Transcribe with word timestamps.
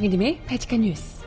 정희님의 0.00 0.40
바칙한 0.46 0.80
뉴스. 0.80 1.20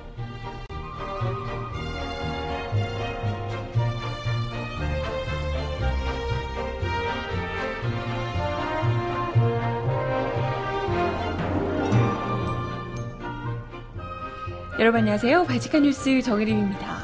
여러분 14.80 15.02
안녕하세요. 15.02 15.44
바칙한 15.46 15.84
뉴스 15.84 16.22
정혜림입니다. 16.22 17.04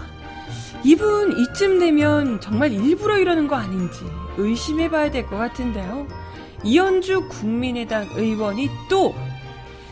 이분 0.83 1.37
이쯤 1.37 1.79
되면 1.79 2.41
정말 2.41 2.71
일부러 2.71 3.17
이러는 3.19 3.47
거 3.47 3.55
아닌지 3.55 3.99
의심해봐야 4.37 5.11
될 5.11 5.27
것 5.27 5.37
같은데요. 5.37 6.07
이현주 6.63 7.27
국민의당 7.29 8.07
의원이 8.15 8.69
또 8.89 9.13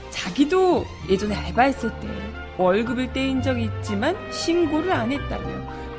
자기도 0.10 0.86
예전에 1.10 1.36
알바했을 1.36 1.90
때 2.00 2.08
월급을 2.58 3.14
떼인 3.14 3.42
적이 3.42 3.66
있지만 3.66 4.16
신고를 4.32 4.92
안 4.92 5.12
했다며 5.12 5.48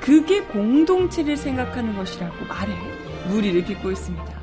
그게 0.01 0.43
공동체를 0.43 1.37
생각하는 1.37 1.97
것이라고 1.97 2.45
말해 2.47 2.75
무리를 3.29 3.65
빚고 3.65 3.91
있습니다. 3.91 4.39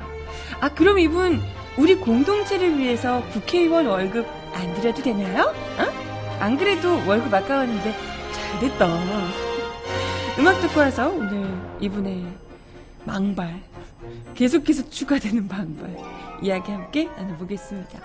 아 0.60 0.68
그럼 0.70 0.98
이분 0.98 1.40
우리 1.76 1.96
공동체를 1.96 2.78
위해서 2.78 3.22
국회의원 3.32 3.86
월급 3.86 4.26
안 4.54 4.74
드려도 4.74 5.02
되나요? 5.02 5.52
어? 5.78 6.40
안 6.40 6.56
그래도 6.56 7.06
월급 7.06 7.32
아까웠는데 7.32 7.94
잘 8.32 8.60
됐다. 8.60 8.88
음악 10.38 10.60
듣고 10.60 10.80
와서 10.80 11.08
오늘 11.08 11.46
이분의 11.80 12.24
망발 13.04 13.60
계속해서 14.34 14.88
추가되는 14.90 15.48
망발 15.48 15.96
이야기 16.42 16.70
함께 16.70 17.06
나눠보겠습니다. 17.16 18.00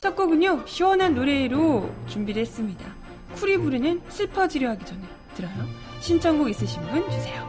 첫 0.00 0.14
곡은요 0.14 0.66
시원한 0.66 1.14
노래로 1.14 1.90
준비를 2.06 2.42
했습니다. 2.42 2.84
쿨이 3.36 3.58
부르는 3.58 4.02
슬퍼지려 4.08 4.70
하기 4.70 4.84
전에 4.84 5.00
들어요. 5.34 5.66
신청곡 6.00 6.48
있으신 6.50 6.82
분 6.86 7.02
주세요. 7.10 7.46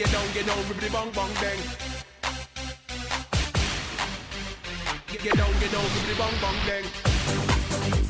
Get 0.00 0.10
down, 0.10 0.26
get 0.32 0.46
bong 0.92 1.12
bang. 1.34 1.58
Get 5.08 5.36
down, 5.36 5.52
get 5.60 5.70
bong 6.16 6.56
bang. 6.66 8.09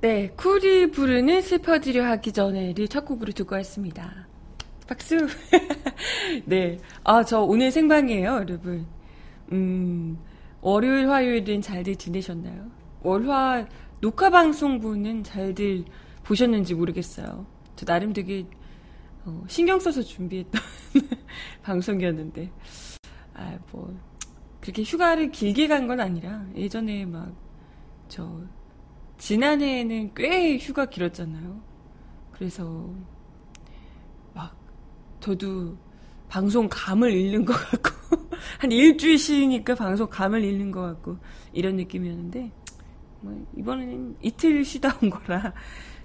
네, 0.00 0.28
쿨이 0.36 0.90
부르는 0.92 1.42
슬퍼지려 1.42 2.04
하기 2.10 2.32
전에를 2.32 2.86
첫 2.88 3.04
곡으로 3.04 3.32
듣고 3.32 3.56
왔습니다. 3.56 4.28
박수. 4.86 5.16
네, 6.46 6.78
아 7.04 7.24
저 7.24 7.40
오늘 7.42 7.70
생방이에요, 7.72 8.30
여러분. 8.36 8.86
음, 9.52 10.18
월요일, 10.60 11.08
화요일은 11.10 11.62
잘들 11.62 11.96
지내셨나요? 11.96 12.70
월화 13.02 13.66
녹화 14.00 14.30
방송분은 14.30 15.24
잘들 15.24 15.84
보셨는지 16.22 16.74
모르겠어요. 16.74 17.46
저 17.76 17.84
나름 17.86 18.12
되게 18.12 18.46
어, 19.24 19.44
신경 19.48 19.80
써서 19.80 20.02
준비했던 20.02 20.60
방송이었는데, 21.62 22.50
아 23.34 23.58
뭐 23.72 23.96
그렇게 24.60 24.82
휴가를 24.82 25.30
길게 25.30 25.68
간 25.68 25.86
건 25.88 26.00
아니라 26.00 26.44
예전에 26.56 27.04
막 27.04 27.32
저 28.08 28.40
지난해에는 29.18 30.14
꽤 30.14 30.56
휴가 30.58 30.86
길었잖아요. 30.86 31.60
그래서 32.32 32.94
막 34.34 34.56
저도 35.20 35.76
방송 36.28 36.68
감을 36.70 37.12
잃는 37.12 37.44
것 37.44 37.52
같고 37.54 38.28
한 38.60 38.70
일주일 38.72 39.18
쉬니까 39.18 39.74
방송 39.74 40.08
감을 40.08 40.44
잃는 40.44 40.70
것 40.70 40.82
같고 40.82 41.18
이런 41.52 41.76
느낌이었는데 41.76 42.52
뭐 43.20 43.46
이번에는 43.56 44.16
이틀 44.22 44.64
쉬다 44.64 44.98
온 45.02 45.10
거라 45.10 45.52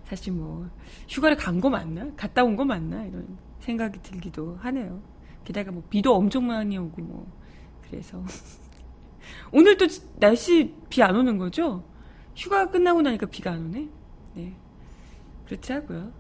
사실 0.06 0.34
뭐 0.34 0.68
휴가를 1.08 1.38
간 1.38 1.62
거 1.62 1.70
맞나? 1.70 2.10
갔다 2.16 2.44
온 2.44 2.56
거 2.56 2.66
맞나? 2.66 3.06
이런 3.06 3.38
생각이 3.60 4.00
들기도 4.02 4.56
하네요. 4.62 5.02
게다가 5.46 5.72
뭐 5.72 5.84
비도 5.90 6.16
엄청 6.16 6.48
많이 6.48 6.78
오고 6.78 7.02
뭐 7.02 7.28
그래서 7.90 8.24
오늘 9.52 9.78
또 9.78 9.86
날씨 10.20 10.74
비 10.90 11.02
안 11.04 11.16
오는 11.16 11.38
거죠? 11.38 11.84
휴가 12.36 12.70
끝나고 12.70 13.02
나니까 13.02 13.28
비가 13.28 13.52
안 13.52 13.66
오네? 13.66 13.90
네. 14.36 14.56
그렇지 15.46 15.72
하고요. 15.72 16.12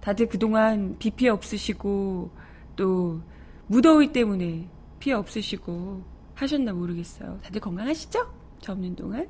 다들 0.00 0.28
그동안 0.28 0.96
비 0.98 1.10
피해 1.10 1.30
없으시고, 1.30 2.30
또, 2.76 3.20
무더위 3.66 4.12
때문에 4.12 4.68
피해 4.98 5.14
없으시고, 5.14 6.02
하셨나 6.34 6.72
모르겠어요. 6.72 7.38
다들 7.42 7.60
건강하시죠? 7.60 8.32
저 8.60 8.72
없는 8.72 8.96
동안? 8.96 9.28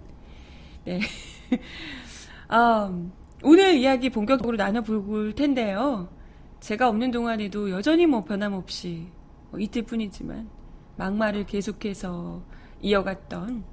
네. 0.84 1.00
아, 2.48 2.92
오늘 3.42 3.74
이야기 3.76 4.10
본격적으로 4.10 4.56
나눠볼 4.56 5.34
텐데요. 5.34 6.08
제가 6.60 6.88
없는 6.88 7.10
동안에도 7.10 7.70
여전히 7.70 8.06
뭐 8.06 8.24
변함없이, 8.24 9.08
뭐 9.50 9.60
이틀 9.60 9.82
뿐이지만, 9.82 10.48
막말을 10.96 11.46
계속해서 11.46 12.42
이어갔던 12.80 13.64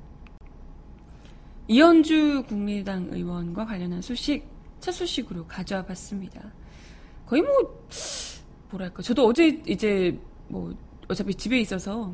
이현주 1.67 2.43
국민의당 2.47 3.09
의원과 3.11 3.65
관련한 3.65 4.01
소식 4.01 4.45
첫 4.79 4.91
소식으로 4.91 5.45
가져와 5.47 5.83
봤습니다. 5.83 6.41
거의 7.25 7.41
뭐 7.41 7.87
뭐랄까 8.69 9.01
저도 9.01 9.25
어제 9.25 9.61
이제 9.67 10.17
뭐 10.47 10.75
어차피 11.07 11.33
집에 11.33 11.59
있어서 11.59 12.13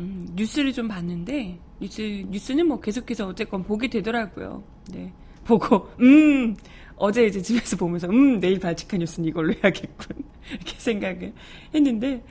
음, 0.00 0.28
뉴스를 0.34 0.72
좀 0.72 0.86
봤는데 0.86 1.58
뉴스 1.80 2.02
뉴스는 2.28 2.68
뭐 2.68 2.80
계속해서 2.80 3.28
어쨌건 3.28 3.64
보게 3.64 3.88
되더라고요. 3.88 4.62
네 4.92 5.12
보고 5.44 5.88
음 6.00 6.56
어제 6.96 7.26
이제 7.26 7.42
집에서 7.42 7.76
보면서 7.76 8.08
음 8.08 8.38
내일 8.38 8.60
발칙한 8.60 9.00
뉴스는 9.00 9.28
이걸로 9.28 9.52
해야겠군 9.54 10.22
이렇게 10.54 10.78
생각을 10.78 11.32
했는데 11.74 12.22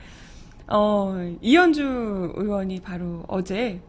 어 0.66 1.14
이현주 1.42 2.32
의원이 2.36 2.80
바로 2.80 3.24
어제 3.28 3.80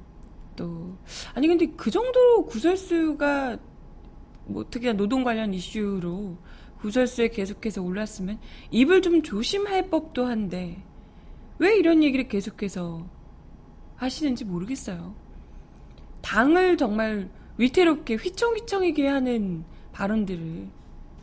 또 0.59 0.97
아니 1.33 1.47
근데 1.47 1.67
그 1.77 1.89
정도로 1.89 2.45
구설수가 2.45 3.57
뭐 4.45 4.69
특히나 4.69 4.93
노동 4.93 5.23
관련 5.23 5.53
이슈로 5.53 6.37
구설수에 6.81 7.29
계속해서 7.29 7.81
올랐으면 7.81 8.39
입을 8.69 9.01
좀 9.01 9.23
조심할 9.23 9.89
법도 9.89 10.25
한데 10.25 10.83
왜 11.59 11.77
이런 11.77 12.03
얘기를 12.03 12.27
계속해서 12.27 13.07
하시는지 13.95 14.43
모르겠어요. 14.43 15.15
당을 16.21 16.75
정말 16.77 17.29
위태롭게 17.57 18.15
휘청휘청이게 18.15 19.07
하는 19.07 19.63
발언들을 19.93 20.67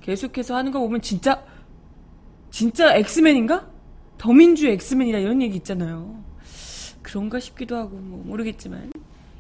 계속해서 0.01 0.57
하는 0.57 0.73
거 0.73 0.79
보면 0.81 1.03
진짜 1.03 1.45
진짜 2.51 2.95
엑스맨인가? 2.97 3.71
더민주 4.17 4.67
엑스맨이다 4.69 5.19
이런 5.19 5.43
얘기 5.43 5.57
있잖아요. 5.57 6.23
그런가 7.03 7.39
싶기도 7.39 7.77
하고 7.77 7.97
뭐 7.97 8.23
모르겠지만 8.25 8.91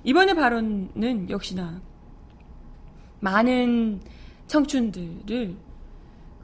이번의 0.06 0.36
발언은 0.36 1.30
역시나 1.30 1.82
많은 3.18 4.00
청춘들을 4.46 5.56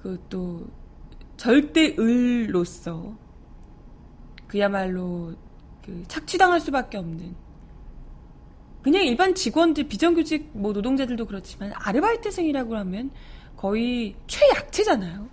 그또 0.03 0.67
절대 1.37 1.95
을로서 1.97 3.17
그야말로 4.49 5.35
그 5.85 6.03
착취당할 6.09 6.61
수밖에 6.61 6.99
없는 6.99 7.37
그냥 8.83 9.05
일반 9.05 9.33
직원들 9.33 9.85
비정규직 9.85 10.51
뭐 10.55 10.73
노동자들도 10.73 11.25
그렇지만 11.27 11.73
아르바이트생이라고 11.77 12.77
하면 12.79 13.13
거의 13.57 14.17
최약체잖아요. 14.27 15.29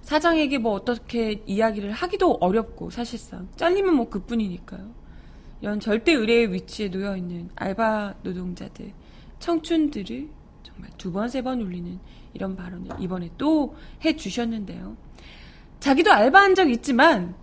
사장에게 0.00 0.58
뭐 0.58 0.72
어떻게 0.72 1.40
이야기를 1.46 1.92
하기도 1.92 2.32
어렵고 2.40 2.90
사실상 2.90 3.48
잘리면 3.54 3.94
뭐 3.94 4.10
그뿐이니까요. 4.10 5.01
이런 5.62 5.78
절대 5.80 6.12
의뢰의 6.12 6.52
위치에 6.52 6.90
놓여 6.90 7.16
있는 7.16 7.48
알바 7.54 8.16
노동자들, 8.22 8.92
청춘들을 9.38 10.28
정말 10.64 10.90
두 10.98 11.12
번, 11.12 11.28
세 11.28 11.40
번 11.40 11.60
울리는 11.60 11.98
이런 12.34 12.56
발언을 12.56 12.90
이번에 13.00 13.30
또 13.38 13.74
해 14.04 14.16
주셨는데요. 14.16 14.96
자기도 15.78 16.12
알바한 16.12 16.54
적 16.56 16.68
있지만 16.70 17.34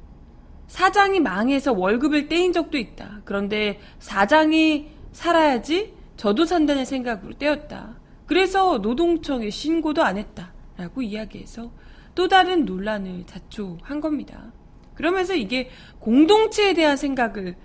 사장이 0.68 1.20
망해서 1.22 1.72
월급을 1.74 2.28
떼인 2.28 2.52
적도 2.54 2.78
있다. 2.78 3.22
그런데 3.26 3.80
사장이 4.00 4.90
살아야지 5.14 5.94
저도 6.18 6.46
산다는 6.46 6.84
생각으로 6.86 7.34
떼었다. 7.34 7.98
그래서 8.26 8.78
노동청에 8.80 9.50
신고도 9.50 10.04
안 10.04 10.18
했다. 10.18 10.54
라고 10.78 11.02
이야기해서 11.02 11.72
또 12.16 12.28
다른 12.28 12.66
논란을 12.66 13.26
자초한 13.26 14.02
겁니다. 14.02 14.52
그러면서 14.94 15.34
이게 15.36 15.70
공동체에 16.00 16.74
대한 16.74 16.98
생각을 16.98 17.56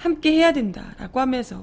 함께 0.00 0.32
해야 0.32 0.52
된다라고 0.52 1.20
하면서 1.20 1.62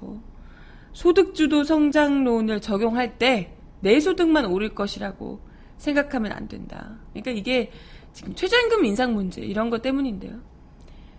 소득주도 0.93 1.63
성장론을 1.63 2.61
적용할 2.61 3.17
때 3.17 3.53
내 3.79 3.99
소득만 3.99 4.45
오를 4.45 4.73
것이라고 4.73 5.39
생각하면 5.77 6.31
안 6.31 6.47
된다. 6.47 6.97
그러니까 7.13 7.31
이게 7.31 7.71
지금 8.11 8.33
최저임금 8.33 8.85
인상 8.85 9.13
문제 9.13 9.41
이런 9.41 9.69
것 9.69 9.81
때문인데요. 9.83 10.39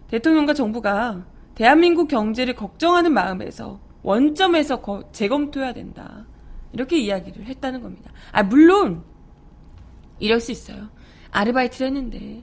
대통령과 0.08 0.54
정부가 0.54 1.24
대한민국 1.54 2.08
경제를 2.08 2.54
걱정하는 2.56 3.12
마음에서 3.12 3.80
원점에서 4.02 4.80
거- 4.80 5.10
재검토해야 5.12 5.72
된다. 5.72 6.26
이렇게 6.72 6.98
이야기를 6.98 7.46
했다는 7.46 7.80
겁니다. 7.80 8.10
아, 8.32 8.42
물론, 8.42 9.04
이럴 10.18 10.40
수 10.40 10.50
있어요. 10.50 10.88
아르바이트를 11.30 11.86
했는데, 11.88 12.42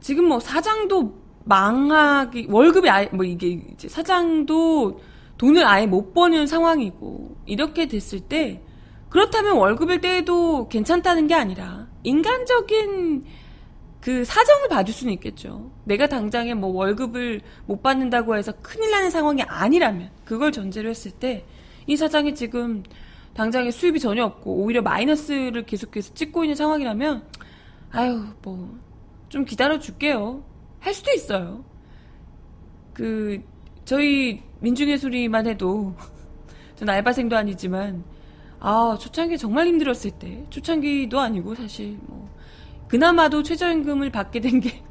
지금 0.00 0.24
뭐 0.24 0.40
사장도 0.40 1.14
망하기, 1.44 2.46
월급이 2.50 2.88
아예, 2.90 3.08
뭐 3.12 3.24
이게 3.24 3.48
이제 3.72 3.88
사장도 3.88 5.00
돈을 5.38 5.66
아예 5.66 5.86
못 5.86 6.12
버는 6.12 6.46
상황이고, 6.46 7.36
이렇게 7.46 7.88
됐을 7.88 8.20
때, 8.20 8.62
그렇다면 9.08 9.56
월급을 9.56 10.00
떼도 10.00 10.68
괜찮다는 10.68 11.26
게 11.26 11.34
아니라, 11.34 11.88
인간적인 12.02 13.24
그 14.00 14.24
사정을 14.24 14.68
봐줄 14.68 14.94
수는 14.94 15.12
있겠죠. 15.14 15.70
내가 15.84 16.06
당장에 16.06 16.54
뭐 16.54 16.70
월급을 16.70 17.40
못 17.66 17.82
받는다고 17.82 18.36
해서 18.36 18.52
큰일 18.62 18.90
나는 18.90 19.10
상황이 19.10 19.42
아니라면, 19.42 20.10
그걸 20.24 20.52
전제로 20.52 20.88
했을 20.90 21.10
때, 21.10 21.44
이 21.86 21.96
사장이 21.96 22.34
지금 22.34 22.82
당장에 23.34 23.70
수입이 23.70 23.98
전혀 23.98 24.24
없고, 24.24 24.62
오히려 24.62 24.82
마이너스를 24.82 25.64
계속해서 25.64 26.14
찍고 26.14 26.44
있는 26.44 26.54
상황이라면, 26.54 27.22
아유, 27.92 28.24
뭐, 28.42 28.78
좀 29.28 29.44
기다려 29.44 29.78
줄게요. 29.78 30.44
할 30.80 30.94
수도 30.94 31.10
있어요. 31.12 31.64
그, 32.92 33.42
저희 33.84 34.42
민중예술이만 34.60 35.46
해도, 35.46 35.94
전 36.76 36.88
알바생도 36.88 37.36
아니지만, 37.36 38.04
아, 38.58 38.96
초창기 39.00 39.38
정말 39.38 39.66
힘들었을 39.66 40.12
때, 40.18 40.44
초창기도 40.50 41.18
아니고 41.20 41.54
사실 41.54 41.98
뭐, 42.06 42.28
그나마도 42.88 43.42
최저임금을 43.42 44.10
받게 44.10 44.40
된 44.40 44.60
게, 44.60 44.82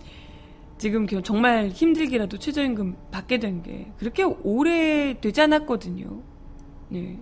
지금 0.78 1.06
겨- 1.06 1.22
정말 1.22 1.68
힘들게라도 1.68 2.38
최저임금 2.38 2.96
받게 3.10 3.38
된 3.38 3.62
게, 3.62 3.90
그렇게 3.98 4.22
오래 4.24 5.18
되지 5.20 5.40
않았거든요. 5.42 6.22
네. 6.88 7.18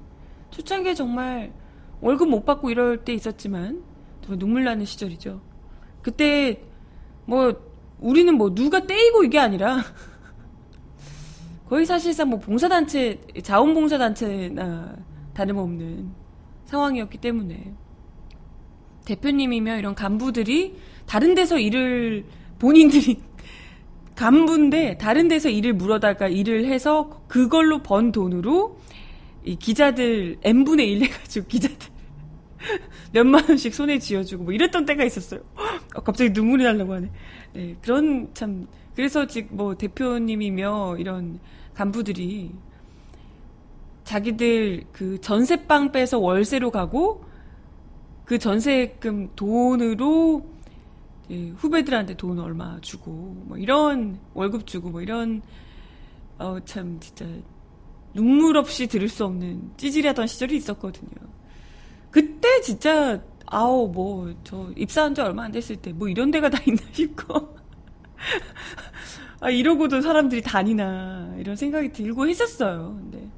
초창기에 0.51 0.95
정말 0.95 1.53
월급 2.01 2.29
못 2.29 2.45
받고 2.45 2.71
이럴 2.71 3.05
때 3.05 3.13
있었지만, 3.13 3.83
정말 4.23 4.39
눈물 4.39 4.65
나는 4.65 4.85
시절이죠. 4.85 5.41
그때, 6.03 6.61
뭐, 7.27 7.55
우리는 8.05 8.35
뭐 8.35 8.55
누가 8.55 8.87
떼이고 8.87 9.25
이게 9.25 9.39
아니라, 9.39 9.83
거의 11.67 11.87
사실상 11.87 12.29
뭐 12.29 12.39
봉사단체, 12.39 13.19
자원봉사단체나 13.43 14.95
다름없는 15.33 16.11
상황이었기 16.67 17.17
때문에 17.19 17.73
대표님이며 19.07 19.79
이런 19.79 19.95
간부들이 19.95 20.77
다른 21.07 21.35
데서 21.35 21.59
일을 21.59 22.27
본인들이 22.59 23.23
간부인데 24.17 24.99
다른 24.99 25.27
데서 25.29 25.49
일을 25.49 25.73
물어다가 25.73 26.29
일을 26.29 26.67
해서 26.67 27.23
그걸로 27.27 27.83
번 27.83 28.13
돈으로 28.13 28.79
이 29.45 29.57
기자들 29.57 30.39
n분의 30.43 30.91
1 30.93 31.05
해가지고 31.05 31.47
기자들 31.49 31.89
몇만 33.13 33.45
원씩 33.49 33.75
손에 33.75 33.99
쥐어주고 33.99 34.45
뭐 34.45 34.53
이랬던 34.53 34.85
때가 34.87 35.05
있었어요. 35.05 35.41
어, 35.95 36.01
갑자기 36.01 36.31
눈물이 36.31 36.65
나려고 36.65 36.95
하네. 36.95 37.11
네, 37.55 37.77
그런 37.83 38.29
참 38.35 38.67
그래서 38.95 39.27
지금 39.27 39.57
뭐 39.57 39.75
대표님이며 39.77 40.97
이런 40.99 41.41
간부들이 41.75 42.53
자기들 44.05 44.85
그 44.93 45.21
전세방 45.21 45.93
빼서 45.93 46.19
월세로 46.19 46.71
가고 46.71 47.25
그 48.25 48.39
전세금 48.39 49.31
돈으로 49.37 50.47
예, 51.31 51.49
후배들한테 51.51 52.17
돈 52.17 52.39
얼마 52.39 52.79
주고 52.81 53.11
뭐 53.47 53.57
이런 53.57 54.19
월급 54.35 54.67
주고 54.67 54.91
뭐 54.91 55.01
이런 55.01 55.41
어 56.39 56.59
참 56.65 56.99
진짜 57.01 57.25
눈물 58.13 58.57
없이 58.57 58.87
들을 58.87 59.09
수 59.09 59.25
없는 59.25 59.73
찌질하던 59.77 60.27
시절이 60.27 60.57
있었거든요. 60.57 61.11
그때 62.11 62.61
진짜 62.61 63.23
아우 63.47 63.89
뭐 63.89 64.33
저 64.45 64.71
입사한 64.77 65.15
지 65.15 65.21
얼마 65.21 65.45
안 65.45 65.53
됐을 65.53 65.77
때 65.77 65.93
뭐 65.93 66.09
이런 66.09 66.31
데가 66.31 66.51
다 66.51 66.59
있나 66.67 66.81
싶고 66.93 67.55
아 69.41 69.51
이러고도 69.51 70.01
사람들이 70.01 70.43
다니나 70.43 71.35
이런 71.39 71.57
생각이 71.57 71.93
들고 71.93 72.29
했었어요. 72.29 72.97
근데 72.99 73.29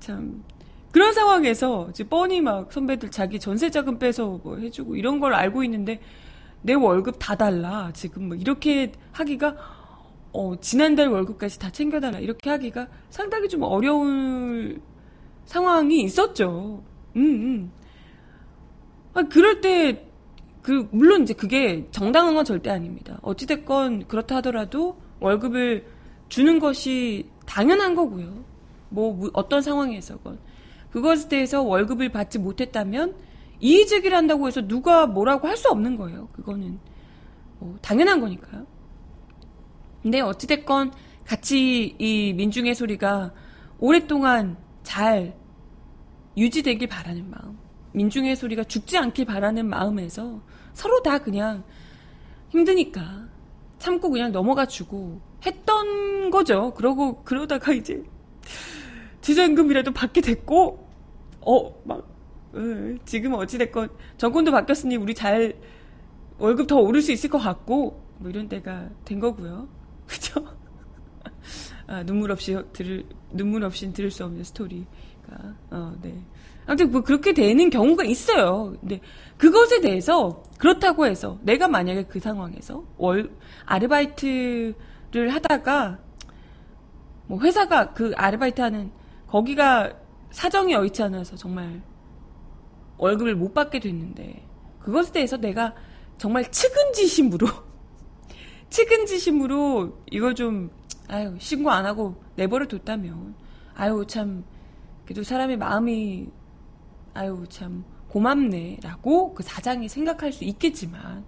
참 0.00 0.44
그런 0.92 1.12
상황에서 1.12 1.88
이제 1.90 2.04
뻔히 2.04 2.40
막 2.40 2.72
선배들 2.72 3.10
자기 3.10 3.40
전세 3.40 3.70
자금 3.70 3.98
빼서 3.98 4.40
뭐 4.44 4.56
해주고 4.58 4.96
이런 4.96 5.18
걸 5.18 5.34
알고 5.34 5.64
있는데 5.64 6.00
내 6.62 6.74
월급 6.74 7.16
다 7.18 7.34
달라 7.36 7.90
지금 7.94 8.28
뭐 8.28 8.36
이렇게 8.36 8.92
하기가 9.12 9.56
어 10.32 10.54
지난달 10.60 11.08
월급까지 11.08 11.58
다 11.58 11.70
챙겨달라 11.70 12.18
이렇게 12.20 12.48
하기가 12.50 12.88
상당히 13.10 13.48
좀 13.48 13.62
어려운 13.62 14.80
상황이 15.46 16.02
있었죠. 16.02 16.82
음, 17.16 17.22
음. 17.22 17.72
아, 19.14 19.22
그럴 19.24 19.60
때, 19.60 20.06
그, 20.62 20.88
물론 20.92 21.22
이제 21.22 21.34
그게 21.34 21.86
정당한 21.90 22.34
건 22.34 22.44
절대 22.44 22.70
아닙니다. 22.70 23.18
어찌됐건 23.22 24.08
그렇다 24.08 24.36
하더라도 24.36 24.98
월급을 25.20 25.86
주는 26.28 26.58
것이 26.58 27.28
당연한 27.46 27.94
거고요. 27.94 28.44
뭐, 28.88 29.12
무- 29.14 29.30
어떤 29.34 29.62
상황에서건. 29.62 30.38
그것에 30.90 31.28
대해서 31.28 31.62
월급을 31.62 32.10
받지 32.10 32.38
못했다면 32.38 33.14
이의제기를 33.60 34.16
한다고 34.16 34.46
해서 34.46 34.66
누가 34.66 35.06
뭐라고 35.06 35.48
할 35.48 35.56
수 35.56 35.68
없는 35.70 35.96
거예요. 35.96 36.28
그거는. 36.32 36.78
뭐 37.60 37.76
당연한 37.82 38.20
거니까요. 38.20 38.66
근데 40.02 40.20
어찌됐건 40.20 40.92
같이 41.24 41.94
이 41.98 42.32
민중의 42.34 42.74
소리가 42.74 43.32
오랫동안 43.78 44.56
잘 44.82 45.34
유지되길 46.36 46.88
바라는 46.88 47.30
마음. 47.30 47.56
민중의 47.94 48.36
소리가 48.36 48.64
죽지 48.64 48.98
않길 48.98 49.24
바라는 49.24 49.66
마음에서 49.66 50.42
서로 50.72 51.02
다 51.02 51.18
그냥 51.18 51.64
힘드니까 52.50 53.28
참고 53.78 54.10
그냥 54.10 54.32
넘어가 54.32 54.66
주고 54.66 55.20
했던 55.46 56.30
거죠. 56.30 56.74
그러고 56.74 57.22
그러다가 57.22 57.72
이제 57.72 58.02
지정금이라도 59.20 59.92
받게 59.92 60.20
됐고 60.20 60.86
어막 61.40 62.08
지금 63.04 63.34
어찌됐건 63.34 63.90
정권도 64.18 64.50
바뀌었으니 64.50 64.96
우리 64.96 65.14
잘 65.14 65.54
월급 66.38 66.66
더 66.66 66.76
오를 66.76 67.00
수 67.00 67.12
있을 67.12 67.30
것 67.30 67.38
같고 67.38 68.02
뭐 68.18 68.30
이런 68.30 68.48
때가 68.48 68.88
된 69.04 69.20
거고요. 69.20 69.68
그죠? 70.06 70.44
아, 71.86 72.02
눈물 72.02 72.32
없이 72.32 72.56
들을 72.72 73.04
눈물 73.30 73.64
없이 73.64 73.92
들을 73.92 74.10
수 74.10 74.24
없는 74.24 74.42
스토리가 74.44 74.86
어, 75.70 75.94
네. 76.02 76.20
아무튼 76.66 76.90
뭐 76.90 77.02
그렇게 77.02 77.32
되는 77.32 77.70
경우가 77.70 78.04
있어요. 78.04 78.74
근데 78.80 79.00
그것에 79.36 79.80
대해서 79.80 80.42
그렇다고 80.58 81.06
해서 81.06 81.38
내가 81.42 81.68
만약에 81.68 82.04
그 82.04 82.20
상황에서 82.20 82.84
월 82.96 83.30
아르바이트를 83.66 84.74
하다가 85.30 85.98
뭐 87.26 87.40
회사가 87.40 87.92
그 87.92 88.12
아르바이트 88.16 88.60
하는 88.60 88.90
거기가 89.26 89.92
사정이 90.30 90.72
여의치 90.72 91.02
않아서 91.02 91.36
정말 91.36 91.82
월급을 92.98 93.34
못 93.34 93.52
받게 93.54 93.80
됐는데 93.80 94.46
그것에 94.80 95.12
대해서 95.12 95.36
내가 95.36 95.74
정말 96.18 96.50
측은지심으로 96.50 97.46
측은지심으로 98.70 100.02
이거 100.10 100.34
좀 100.34 100.70
아유 101.08 101.34
신고 101.38 101.70
안 101.70 101.84
하고 101.84 102.22
내버려 102.36 102.66
뒀다면 102.66 103.34
아유 103.74 104.04
참 104.06 104.44
그래도 105.04 105.22
사람의 105.22 105.58
마음이 105.58 106.28
아유 107.14 107.44
참 107.48 107.84
고맙네라고 108.08 109.34
그 109.34 109.42
사장이 109.42 109.88
생각할 109.88 110.32
수 110.32 110.44
있겠지만 110.44 111.24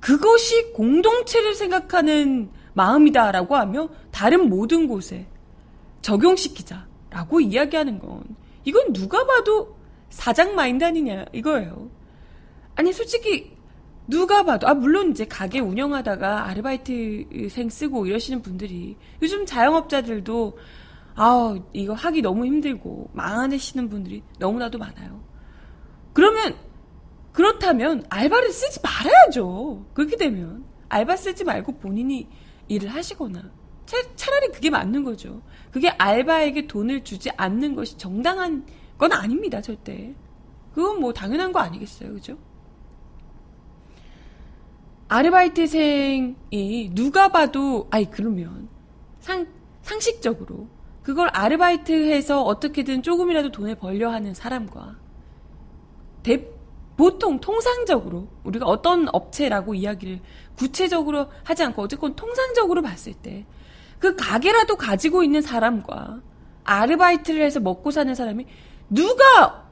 그것이 0.00 0.72
공동체를 0.72 1.54
생각하는 1.54 2.50
마음이다라고 2.74 3.56
하며 3.56 3.88
다른 4.10 4.50
모든 4.50 4.86
곳에 4.86 5.26
적용시키자라고 6.02 7.40
이야기하는 7.40 7.98
건 7.98 8.22
이건 8.64 8.92
누가 8.92 9.24
봐도 9.24 9.76
사장 10.10 10.54
마인드 10.54 10.84
아니냐 10.84 11.24
이거예요. 11.32 11.90
아니 12.74 12.92
솔직히 12.92 13.56
누가 14.06 14.42
봐도 14.42 14.68
아 14.68 14.74
물론 14.74 15.10
이제 15.10 15.24
가게 15.24 15.60
운영하다가 15.60 16.48
아르바이트생 16.48 17.70
쓰고 17.70 18.06
이러시는 18.06 18.42
분들이 18.42 18.96
요즘 19.22 19.46
자영업자들도 19.46 20.58
아 21.16 21.56
이거 21.72 21.94
하기 21.94 22.22
너무 22.22 22.44
힘들고 22.46 23.10
망하시는 23.12 23.88
분들이 23.88 24.22
너무나도 24.38 24.78
많아요. 24.78 25.22
그러면 26.12 26.56
그렇다면 27.32 28.04
알바를 28.08 28.50
쓰지 28.50 28.80
말아야죠. 28.82 29.86
그렇게 29.94 30.16
되면 30.16 30.64
알바 30.88 31.16
쓰지 31.16 31.44
말고 31.44 31.78
본인이 31.78 32.28
일을 32.68 32.88
하시거나 32.88 33.50
차, 33.86 33.96
차라리 34.16 34.48
그게 34.48 34.70
맞는 34.70 35.04
거죠. 35.04 35.42
그게 35.70 35.88
알바에게 35.88 36.66
돈을 36.66 37.04
주지 37.04 37.30
않는 37.36 37.74
것이 37.74 37.98
정당한 37.98 38.66
건 38.96 39.12
아닙니다, 39.12 39.60
절대. 39.60 40.14
그건 40.72 41.00
뭐 41.00 41.12
당연한 41.12 41.52
거 41.52 41.60
아니겠어요, 41.60 42.12
그죠? 42.12 42.38
아르바이트생이 45.08 46.90
누가 46.94 47.28
봐도 47.28 47.86
아이 47.90 48.06
그러면 48.06 48.68
상 49.20 49.46
상식적으로 49.82 50.68
그걸 51.04 51.28
아르바이트해서 51.32 52.42
어떻게든 52.42 53.02
조금이라도 53.02 53.52
돈을 53.52 53.76
벌려 53.76 54.10
하는 54.10 54.34
사람과 54.34 54.96
대, 56.24 56.48
보통 56.96 57.40
통상적으로 57.40 58.26
우리가 58.42 58.66
어떤 58.66 59.06
업체라고 59.12 59.74
이야기를 59.74 60.20
구체적으로 60.56 61.28
하지 61.44 61.62
않고 61.62 61.82
어쨌건 61.82 62.16
통상적으로 62.16 62.82
봤을 62.82 63.14
때 63.14 63.46
그 64.04 64.16
가게라도 64.16 64.76
가지고 64.76 65.22
있는 65.22 65.40
사람과 65.40 66.20
아르바이트를 66.64 67.42
해서 67.42 67.58
먹고 67.58 67.90
사는 67.90 68.14
사람이 68.14 68.44
누가 68.90 69.66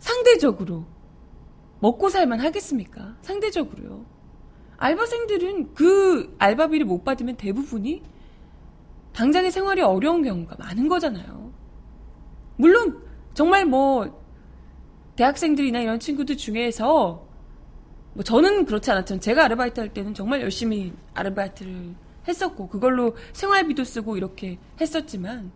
상대적으로 0.00 0.84
먹고 1.78 2.08
살만 2.08 2.40
하겠습니까? 2.40 3.16
상대적으로요. 3.22 4.04
알바생들은 4.78 5.74
그 5.74 6.34
알바비를 6.38 6.86
못 6.86 7.04
받으면 7.04 7.36
대부분이 7.36 8.02
당장의 9.16 9.50
생활이 9.50 9.80
어려운 9.80 10.22
경우가 10.22 10.56
많은 10.58 10.88
거잖아요. 10.88 11.50
물론 12.56 13.02
정말 13.32 13.64
뭐 13.64 14.22
대학생들이나 15.16 15.80
이런 15.80 15.98
친구들 15.98 16.36
중에서 16.36 17.26
뭐 18.12 18.22
저는 18.22 18.66
그렇지 18.66 18.90
않았지만 18.90 19.20
제가 19.20 19.44
아르바이트 19.44 19.80
할 19.80 19.88
때는 19.88 20.12
정말 20.12 20.42
열심히 20.42 20.92
아르바이트를 21.14 21.94
했었고 22.28 22.68
그걸로 22.68 23.16
생활비도 23.32 23.84
쓰고 23.84 24.18
이렇게 24.18 24.58
했었지만 24.80 25.50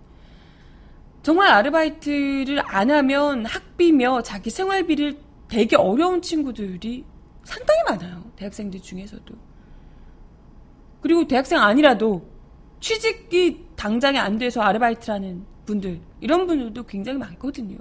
정말 1.22 1.50
아르바이트를 1.50 2.62
안 2.64 2.90
하면 2.90 3.44
학비며 3.44 4.22
자기 4.22 4.48
생활비를 4.48 5.18
되게 5.48 5.76
어려운 5.76 6.22
친구들이 6.22 7.04
상당히 7.44 7.82
많아요. 7.88 8.24
대학생들 8.36 8.80
중에서도. 8.80 9.34
그리고 11.02 11.26
대학생 11.26 11.60
아니라도 11.60 12.29
취직이 12.80 13.64
당장에 13.76 14.18
안 14.18 14.38
돼서 14.38 14.62
아르바이트라는 14.62 15.44
분들, 15.66 16.00
이런 16.20 16.46
분들도 16.46 16.82
굉장히 16.84 17.18
많거든요. 17.18 17.76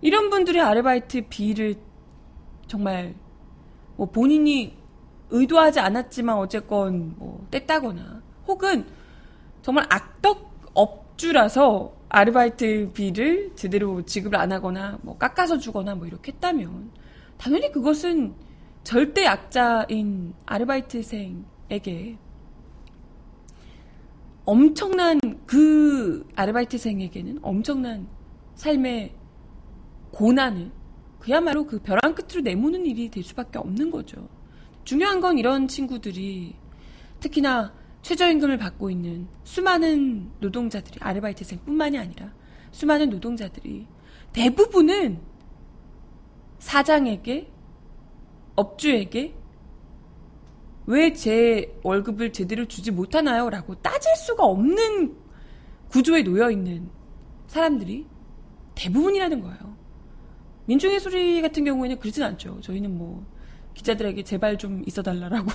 이런 0.00 0.28
분들의 0.28 0.60
아르바이트 0.60 1.28
비를 1.28 1.76
정말 2.66 3.14
뭐 3.96 4.10
본인이 4.10 4.76
의도하지 5.30 5.80
않았지만 5.80 6.36
어쨌건 6.36 7.14
뭐 7.16 7.46
뗐다거나 7.50 8.20
혹은 8.46 8.84
정말 9.62 9.86
악덕 9.88 10.70
업주라서 10.74 11.94
아르바이트 12.08 12.90
비를 12.92 13.52
제대로 13.56 14.04
지급을 14.04 14.38
안 14.38 14.52
하거나 14.52 14.98
뭐 15.02 15.16
깎아서 15.16 15.58
주거나 15.58 15.94
뭐 15.94 16.06
이렇게 16.06 16.32
했다면 16.32 16.90
당연히 17.38 17.72
그것은 17.72 18.34
절대 18.82 19.24
약자인 19.24 20.34
아르바이트생에게 20.44 22.18
엄청난 24.44 25.18
그 25.46 26.26
아르바이트생에게는 26.36 27.38
엄청난 27.42 28.06
삶의 28.54 29.14
고난을 30.10 30.70
그야말로 31.18 31.66
그 31.66 31.78
벼랑 31.80 32.14
끝으로 32.14 32.42
내모는 32.42 32.84
일이 32.84 33.08
될 33.08 33.22
수밖에 33.22 33.58
없는 33.58 33.90
거죠. 33.90 34.28
중요한 34.84 35.20
건 35.20 35.38
이런 35.38 35.66
친구들이 35.66 36.54
특히나 37.20 37.72
최저임금을 38.02 38.58
받고 38.58 38.90
있는 38.90 39.26
수많은 39.44 40.30
노동자들이 40.40 40.98
아르바이트생뿐만이 41.00 41.98
아니라 41.98 42.34
수많은 42.70 43.08
노동자들이 43.08 43.86
대부분은 44.34 45.20
사장에게 46.58 47.50
업주에게 48.56 49.34
왜 50.86 51.12
제 51.14 51.74
월급을 51.82 52.32
제대로 52.32 52.66
주지 52.66 52.90
못하나요? 52.90 53.48
라고 53.50 53.74
따질 53.76 54.14
수가 54.16 54.44
없는 54.44 55.16
구조에 55.88 56.22
놓여 56.22 56.50
있는 56.50 56.90
사람들이 57.46 58.06
대부분이라는 58.74 59.40
거예요. 59.40 59.76
민중의 60.66 61.00
소리 61.00 61.40
같은 61.42 61.64
경우에는 61.64 61.98
그러진 61.98 62.22
않죠. 62.22 62.60
저희는 62.60 62.96
뭐 62.96 63.24
기자들에게 63.74 64.22
제발 64.24 64.58
좀 64.58 64.82
있어달라라고 64.86 65.50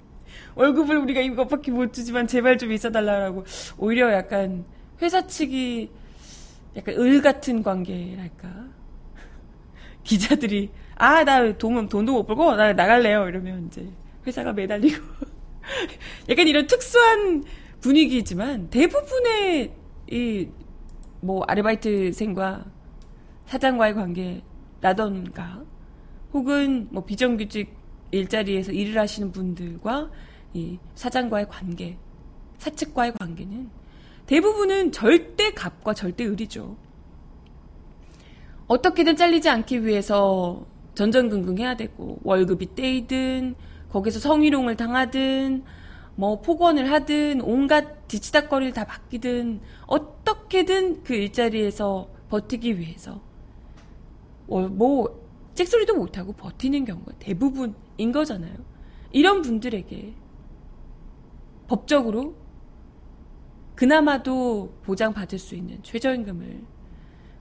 월급을 0.54 0.96
우리가 0.98 1.20
이것밖에 1.20 1.70
못 1.70 1.92
주지만 1.92 2.26
제발 2.26 2.58
좀 2.58 2.72
있어달라라고 2.72 3.44
오히려 3.78 4.12
약간 4.12 4.64
회사 5.00 5.26
측이 5.26 5.90
약간 6.76 6.94
을 6.96 7.22
같은 7.22 7.62
관계랄까 7.62 8.48
기자들이 10.04 10.70
아 10.96 11.22
나 11.24 11.52
돈, 11.56 11.88
돈도 11.88 12.12
못 12.12 12.26
벌고 12.26 12.56
나 12.56 12.72
나갈래요 12.72 13.28
이러면 13.28 13.66
이제 13.68 13.88
회사가 14.26 14.52
매달리고 14.52 15.02
약간 16.28 16.48
이런 16.48 16.66
특수한 16.66 17.44
분위기지만 17.80 18.70
대부분의 18.70 19.72
이 20.10 20.48
뭐 21.20 21.42
아르바이트생과 21.46 22.64
사장과의 23.46 23.94
관계라던가 23.94 25.64
혹은 26.32 26.88
뭐 26.90 27.04
비정규직 27.04 27.74
일자리에서 28.10 28.72
일을 28.72 28.98
하시는 29.00 29.32
분들과 29.32 30.10
이 30.54 30.78
사장과의 30.94 31.48
관계, 31.48 31.98
사측과의 32.58 33.14
관계는 33.18 33.70
대부분은 34.26 34.92
절대 34.92 35.52
갑과 35.52 35.94
절대 35.94 36.26
을이죠. 36.26 36.76
어떻게든 38.66 39.16
잘리지 39.16 39.48
않기 39.48 39.84
위해서 39.86 40.66
전전긍긍 40.94 41.58
해야 41.58 41.74
되고 41.74 42.18
월급이 42.22 42.74
떼이든 42.74 43.54
거기서 43.90 44.20
성희롱을 44.20 44.76
당하든 44.76 45.64
뭐 46.14 46.40
폭언을 46.40 46.90
하든 46.90 47.40
온갖 47.42 48.08
뒤치다거리를 48.08 48.72
다 48.72 48.84
맡기든 48.84 49.60
어떻게든 49.86 51.04
그 51.04 51.14
일자리에서 51.14 52.08
버티기 52.28 52.78
위해서 52.78 53.20
뭐 54.46 55.28
찍소리도 55.54 55.94
못하고 55.94 56.32
버티는 56.32 56.84
경우가 56.84 57.12
대부분인 57.18 58.12
거잖아요. 58.12 58.54
이런 59.12 59.42
분들에게 59.42 60.14
법적으로 61.66 62.34
그나마도 63.74 64.74
보장받을 64.82 65.38
수 65.38 65.54
있는 65.54 65.82
최저임금을 65.82 66.62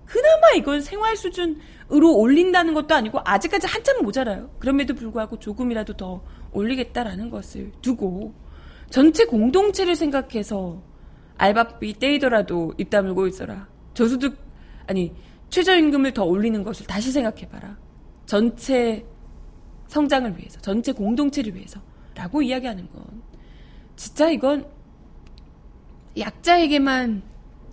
그나마 0.08 0.52
이건 0.56 0.82
생활 0.82 1.16
수준으로 1.18 2.16
올린다는 2.16 2.74
것도 2.74 2.96
아니고 2.96 3.20
아직까지 3.24 3.68
한참 3.68 4.02
모자라요. 4.04 4.50
그럼에도 4.58 4.94
불구하고 4.94 5.38
조금이라도 5.38 5.94
더 5.94 6.24
올리겠다라는 6.54 7.30
것을 7.30 7.72
두고 7.82 8.34
전체 8.90 9.26
공동체를 9.26 9.96
생각해서 9.96 10.82
알바비 11.38 12.00
떼이더라도 12.00 12.74
입 12.78 12.90
다물고 12.90 13.28
있어라. 13.28 13.68
저소득 13.94 14.38
아니 14.88 15.14
최저임금을 15.50 16.14
더 16.14 16.24
올리는 16.24 16.64
것을 16.64 16.88
다시 16.88 17.12
생각해봐라. 17.12 17.78
전체 18.26 19.06
성장을 19.88 20.38
위해서, 20.38 20.60
전체 20.60 20.92
공동체를 20.92 21.56
위해서라고 21.56 22.42
이야기하는 22.42 22.90
건 22.90 23.04
진짜 23.96 24.30
이건 24.30 24.68
약자에게만 26.18 27.22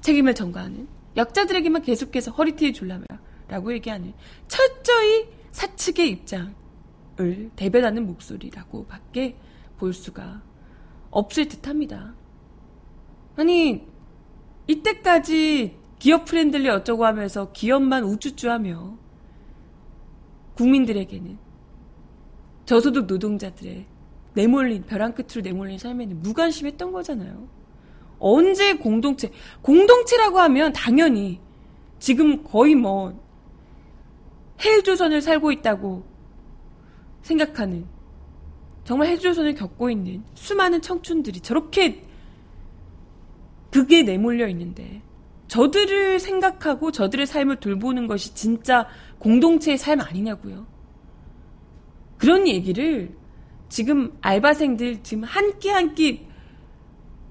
책임을 0.00 0.34
전가하는 0.34 0.86
약자들에게만 1.16 1.83
계속해서 1.83 2.33
허리띠에 2.33 2.73
졸라매라라고 2.73 3.73
얘기하는 3.75 4.12
철저히 4.49 5.28
사측의 5.52 6.11
입장을 6.11 7.50
대변하는 7.56 8.06
목소리라고밖에 8.06 9.37
볼 9.78 9.92
수가 9.92 10.42
없을 11.11 11.47
듯합니다. 11.49 12.14
아니 13.37 13.87
이때까지 14.66 15.76
기업 15.99 16.25
friendly 16.24 16.68
어쩌고 16.68 17.04
하면서 17.04 17.52
기업만 17.52 18.04
우쭈쭈하며 18.04 18.99
국민들에게는 20.54 21.38
저소득 22.66 23.06
노동자들의 23.06 23.87
내몰린 24.35 24.83
벼랑 24.85 25.14
끝으로 25.14 25.42
내몰린 25.42 25.78
삶에는 25.78 26.23
무관심했던 26.23 26.92
거잖아요. 26.92 27.49
언제 28.26 28.72
공동체 28.72 29.30
공동체라고 29.60 30.40
하면 30.40 30.72
당연히 30.72 31.40
지금 31.98 32.42
거의 32.42 32.74
뭐 32.74 33.12
헬조선을 34.64 35.20
살고 35.20 35.52
있다고 35.52 36.04
생각하는 37.20 37.86
정말 38.84 39.08
헬조선을 39.08 39.54
겪고 39.54 39.90
있는 39.90 40.24
수많은 40.34 40.80
청춘들이 40.80 41.40
저렇게 41.40 42.06
그게 43.70 44.02
내몰려 44.02 44.48
있는데 44.48 45.02
저들을 45.48 46.18
생각하고 46.18 46.92
저들의 46.92 47.26
삶을 47.26 47.56
돌보는 47.56 48.06
것이 48.06 48.34
진짜 48.34 48.88
공동체의 49.18 49.76
삶 49.76 50.00
아니냐고요. 50.00 50.66
그런 52.16 52.48
얘기를 52.48 53.14
지금 53.68 54.16
알바생들 54.22 55.02
지금 55.02 55.24
한 55.24 55.58
끼 55.58 55.68
한끼 55.68 56.26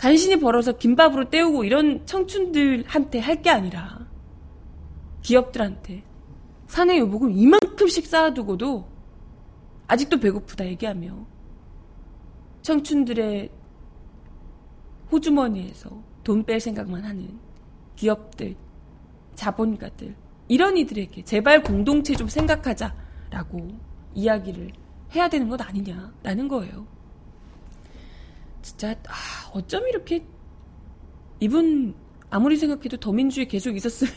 간신히 0.03 0.37
벌어서 0.37 0.73
김밥으로 0.73 1.29
때우고 1.29 1.63
이런 1.63 2.05
청춘들한테 2.05 3.19
할 3.19 3.41
게 3.41 3.49
아니라 3.49 4.05
기업들한테 5.21 6.03
사내 6.67 6.99
요복을 6.99 7.31
이만큼씩 7.31 8.05
쌓아두고도 8.07 8.85
아직도 9.87 10.19
배고프다 10.19 10.65
얘기하며 10.65 11.25
청춘들의 12.63 13.49
호주머니에서 15.09 15.89
돈 16.25 16.43
뺄 16.43 16.59
생각만 16.59 17.05
하는 17.05 17.39
기업들, 17.95 18.57
자본가들, 19.35 20.15
이런 20.49 20.75
이들에게 20.75 21.23
제발 21.23 21.63
공동체 21.63 22.13
좀 22.13 22.27
생각하자라고 22.27 23.69
이야기를 24.15 24.73
해야 25.15 25.29
되는 25.29 25.47
것 25.47 25.61
아니냐라는 25.61 26.49
거예요. 26.49 26.92
진짜 28.63 28.95
아, 29.07 29.51
어쩜 29.53 29.87
이렇게 29.87 30.25
이분 31.39 31.93
아무리 32.31 32.57
생각해도 32.57 32.97
더민주에 32.97 33.45
계속 33.45 33.75
있었으면 33.75 34.11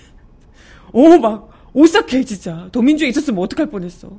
오 0.94 1.18
막 1.18 1.50
오싹해 1.74 2.24
진짜 2.24 2.70
더민주에 2.72 3.08
있었으면 3.08 3.38
어떡할 3.42 3.66
뻔했어. 3.70 4.18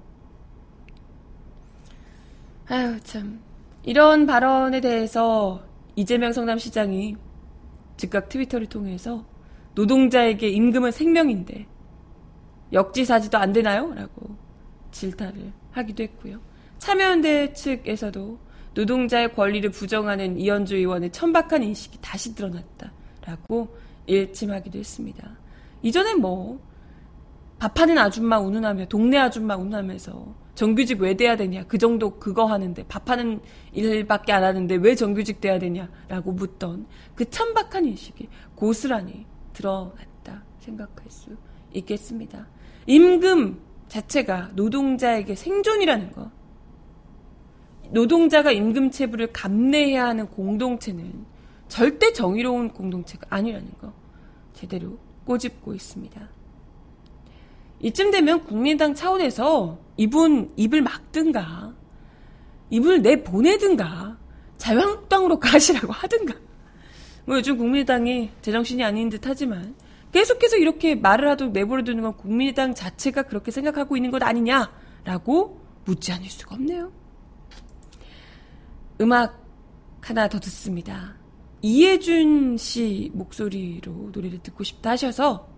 아유 2.69 2.99
참 3.03 3.41
이런 3.83 4.25
발언에 4.27 4.81
대해서 4.81 5.63
이재명 5.95 6.33
성남시장이 6.33 7.15
즉각 7.95 8.29
트위터를 8.29 8.67
통해서 8.67 9.25
노동자에게 9.73 10.49
임금은 10.49 10.91
생명인데 10.91 11.65
역지사지도 12.73 13.37
안 13.37 13.53
되나요? 13.53 13.93
라고 13.93 14.35
질타를 14.91 15.53
하기도 15.71 16.03
했고요. 16.03 16.39
참여연대 16.79 17.53
측에서도 17.53 18.37
노동자의 18.77 19.33
권리를 19.33 19.71
부정하는 19.71 20.39
이현주 20.39 20.75
의원의 20.75 21.11
천박한 21.11 21.63
인식이 21.63 21.97
다시 21.99 22.35
드러났다라고 22.35 23.75
일침하기도 24.05 24.77
했습니다. 24.77 25.35
이전엔 25.81 26.21
뭐 26.21 26.59
밥하는 27.57 27.97
아줌마 27.97 28.37
운운하며 28.39 28.85
동네 28.85 29.17
아줌마 29.17 29.55
운운하면서 29.55 30.47
정규직 30.53 31.01
왜 31.01 31.15
돼야 31.15 31.35
되냐 31.35 31.63
그 31.63 31.79
정도 31.79 32.19
그거 32.19 32.45
하는데 32.45 32.83
밥하는 32.87 33.41
일밖에 33.73 34.31
안 34.31 34.43
하는데 34.43 34.75
왜 34.75 34.93
정규직 34.93 35.41
돼야 35.41 35.57
되냐라고 35.57 36.31
묻던 36.33 36.85
그 37.15 37.27
천박한 37.27 37.83
인식이 37.83 38.29
고스란히 38.53 39.25
드러났다 39.53 40.43
생각할 40.59 41.09
수 41.09 41.35
있겠습니다. 41.73 42.45
임금 42.85 43.59
자체가 43.87 44.51
노동자에게 44.53 45.33
생존이라는 45.33 46.11
거 46.11 46.29
노동자가 47.91 48.51
임금 48.51 48.91
체불을 48.91 49.27
감내해야 49.33 50.05
하는 50.05 50.27
공동체는 50.27 51.25
절대 51.67 52.13
정의로운 52.13 52.69
공동체가 52.69 53.27
아니라는 53.29 53.67
거 53.81 53.93
제대로 54.53 54.97
꼬집고 55.25 55.73
있습니다. 55.73 56.29
이쯤 57.79 58.11
되면 58.11 58.43
국민당 58.45 58.93
차원에서 58.93 59.77
이분 59.97 60.51
입을 60.55 60.81
막든가 60.81 61.75
입을 62.69 63.01
내 63.01 63.23
보내든가 63.23 64.17
자유한국당으로 64.57 65.39
가시라고 65.39 65.93
하든가 65.93 66.33
뭐 67.25 67.37
요즘 67.37 67.57
국민당이 67.57 68.31
제정신이 68.41 68.83
아닌 68.83 69.09
듯 69.09 69.21
하지만 69.25 69.75
계속해서 70.11 70.57
이렇게 70.57 70.95
말을 70.95 71.29
하도록 71.31 71.53
내버려두는 71.53 72.01
건 72.01 72.17
국민당 72.17 72.73
자체가 72.73 73.23
그렇게 73.23 73.51
생각하고 73.51 73.97
있는 73.97 74.09
것 74.09 74.23
아니냐라고 74.23 75.59
묻지 75.85 76.11
않을 76.11 76.25
수가 76.25 76.55
없네요. 76.55 76.91
음악 79.01 79.45
하나 80.01 80.27
더 80.27 80.39
듣습니다. 80.39 81.15
이혜준 81.61 82.57
씨 82.57 83.11
목소리로 83.13 84.11
노래를 84.13 84.39
듣고 84.39 84.63
싶다 84.63 84.91
하셔서 84.91 85.49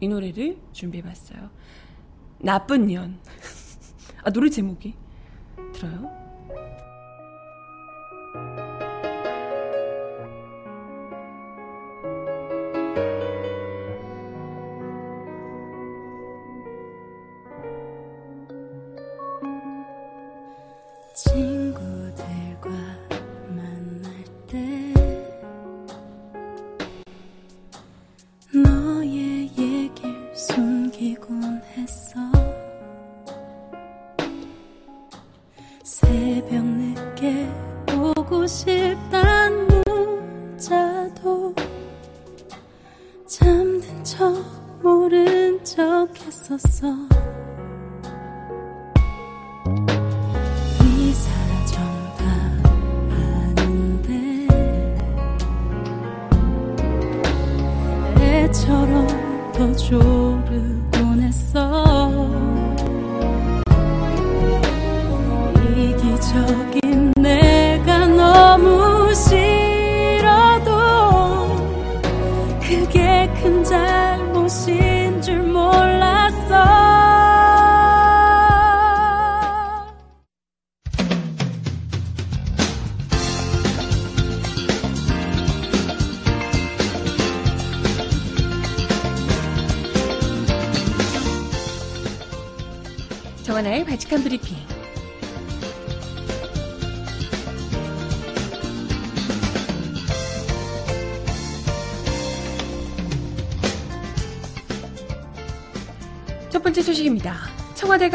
이 0.00 0.08
노래를 0.08 0.58
준비해봤어요. 0.72 1.50
나쁜 2.38 2.86
년. 2.86 3.18
아, 4.24 4.30
노래 4.30 4.48
제목이. 4.48 4.94
들어요? 5.72 6.23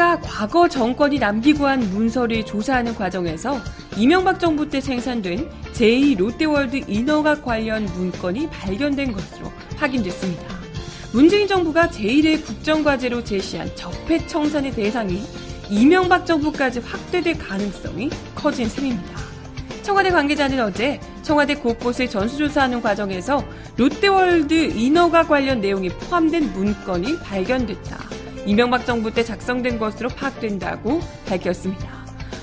청와대가 0.00 0.18
과거 0.22 0.66
정권이 0.66 1.18
남기고 1.18 1.66
간 1.66 1.80
문서를 1.90 2.44
조사하는 2.46 2.94
과정에서 2.94 3.60
이명박 3.98 4.40
정부 4.40 4.66
때 4.66 4.80
생산된 4.80 5.46
제2 5.74 6.16
롯데월드 6.16 6.80
인허가 6.88 7.42
관련 7.42 7.84
문건이 7.84 8.48
발견된 8.48 9.12
것으로 9.12 9.52
확인됐습니다. 9.76 10.42
문재인 11.12 11.46
정부가 11.46 11.88
제1의 11.88 12.44
국정과제로 12.44 13.22
제시한 13.22 13.70
적폐청산의 13.76 14.72
대상이 14.72 15.22
이명박 15.68 16.24
정부까지 16.24 16.80
확대될 16.80 17.36
가능성이 17.36 18.08
커진 18.34 18.68
셈입니다. 18.70 19.20
청와대 19.82 20.10
관계자는 20.10 20.60
어제 20.60 20.98
청와대 21.22 21.54
곳곳을 21.56 22.08
전수조사하는 22.08 22.80
과정에서 22.80 23.44
롯데월드 23.76 24.54
인허가 24.54 25.26
관련 25.26 25.60
내용이 25.60 25.90
포함된 25.90 26.52
문건이 26.54 27.18
발견됐다. 27.18 28.19
이명박 28.46 28.86
정부 28.86 29.12
때 29.12 29.22
작성된 29.22 29.78
것으로 29.78 30.08
파악된다고 30.08 31.00
밝혔습니다. 31.26 32.00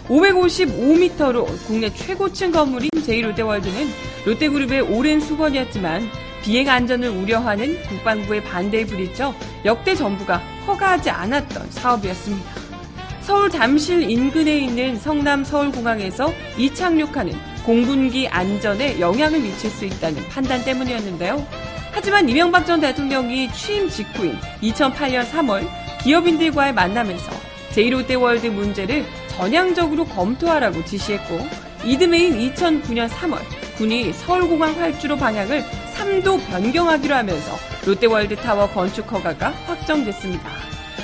555m로 0.07 1.45
국내 1.65 1.93
최고층 1.93 2.51
건물인 2.51 2.89
제1롯데월드는 2.91 3.87
롯데그룹의 4.25 4.81
오랜 4.81 5.19
수건이었지만 5.19 6.09
비행 6.43 6.69
안전을 6.69 7.09
우려하는 7.09 7.81
국방부의 7.83 8.43
반대에 8.43 8.85
부딪혀 8.85 9.33
역대 9.65 9.95
정부가 9.95 10.37
허가하지 10.65 11.09
않았던 11.09 11.71
사업이었습니다. 11.71 12.51
서울 13.21 13.49
잠실 13.49 14.09
인근에 14.09 14.59
있는 14.59 14.97
성남 14.97 15.43
서울공항에서 15.43 16.31
이착륙하는 16.57 17.33
공군기 17.65 18.29
안전에 18.29 19.01
영향을 19.01 19.41
미칠 19.41 19.69
수 19.69 19.83
있다는 19.83 20.25
판단 20.29 20.63
때문이었는데요. 20.63 21.45
하지만 21.91 22.29
이명박 22.29 22.65
전 22.65 22.79
대통령이 22.79 23.51
취임 23.51 23.89
직후인 23.89 24.37
2008년 24.61 25.25
3월 25.25 25.67
기업인들과의 26.07 26.73
만남에서 26.73 27.29
제1롯데월드 27.71 28.47
문제를 28.47 29.05
전향적으로 29.27 30.05
검토하라고 30.05 30.85
지시했고 30.85 31.37
이듬해인 31.83 32.53
2009년 32.53 33.09
3월 33.09 33.39
군이 33.75 34.13
서울공항 34.13 34.79
활주로 34.79 35.17
방향을 35.17 35.63
3도 35.95 36.47
변경하기로 36.47 37.13
하면서 37.13 37.51
롯데월드타워 37.85 38.69
건축 38.69 39.11
허가가 39.11 39.49
확정됐습니다. 39.49 40.49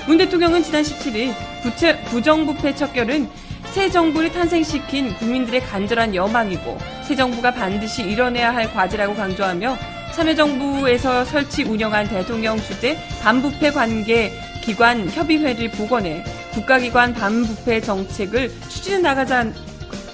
문 0.08 0.18
대통령은 0.18 0.64
지난 0.64 0.84
17일 0.84 1.34
부채, 1.62 2.02
부정부패 2.06 2.74
척결은 2.74 3.28
새 3.74 3.90
정부를 3.90 4.32
탄생시킨 4.32 5.16
국민들의 5.16 5.60
간절한 5.64 6.16
여망이고 6.16 6.78
새 7.04 7.14
정부가 7.14 7.52
반드시 7.52 8.04
이뤄내야 8.04 8.54
할 8.54 8.74
과제라고 8.74 9.16
강조하며 9.16 9.78
참여정부에서 10.16 11.26
설치 11.26 11.64
운영한 11.64 12.08
대통령 12.08 12.58
주재 12.58 12.98
반부패 13.22 13.72
관계 13.72 14.32
기관 14.64 15.10
협의회를 15.10 15.72
복원해 15.72 16.24
국가기관 16.54 17.14
반부패 17.14 17.82
정책을 17.82 18.50
추진해 18.70 19.00
나가자, 19.00 19.52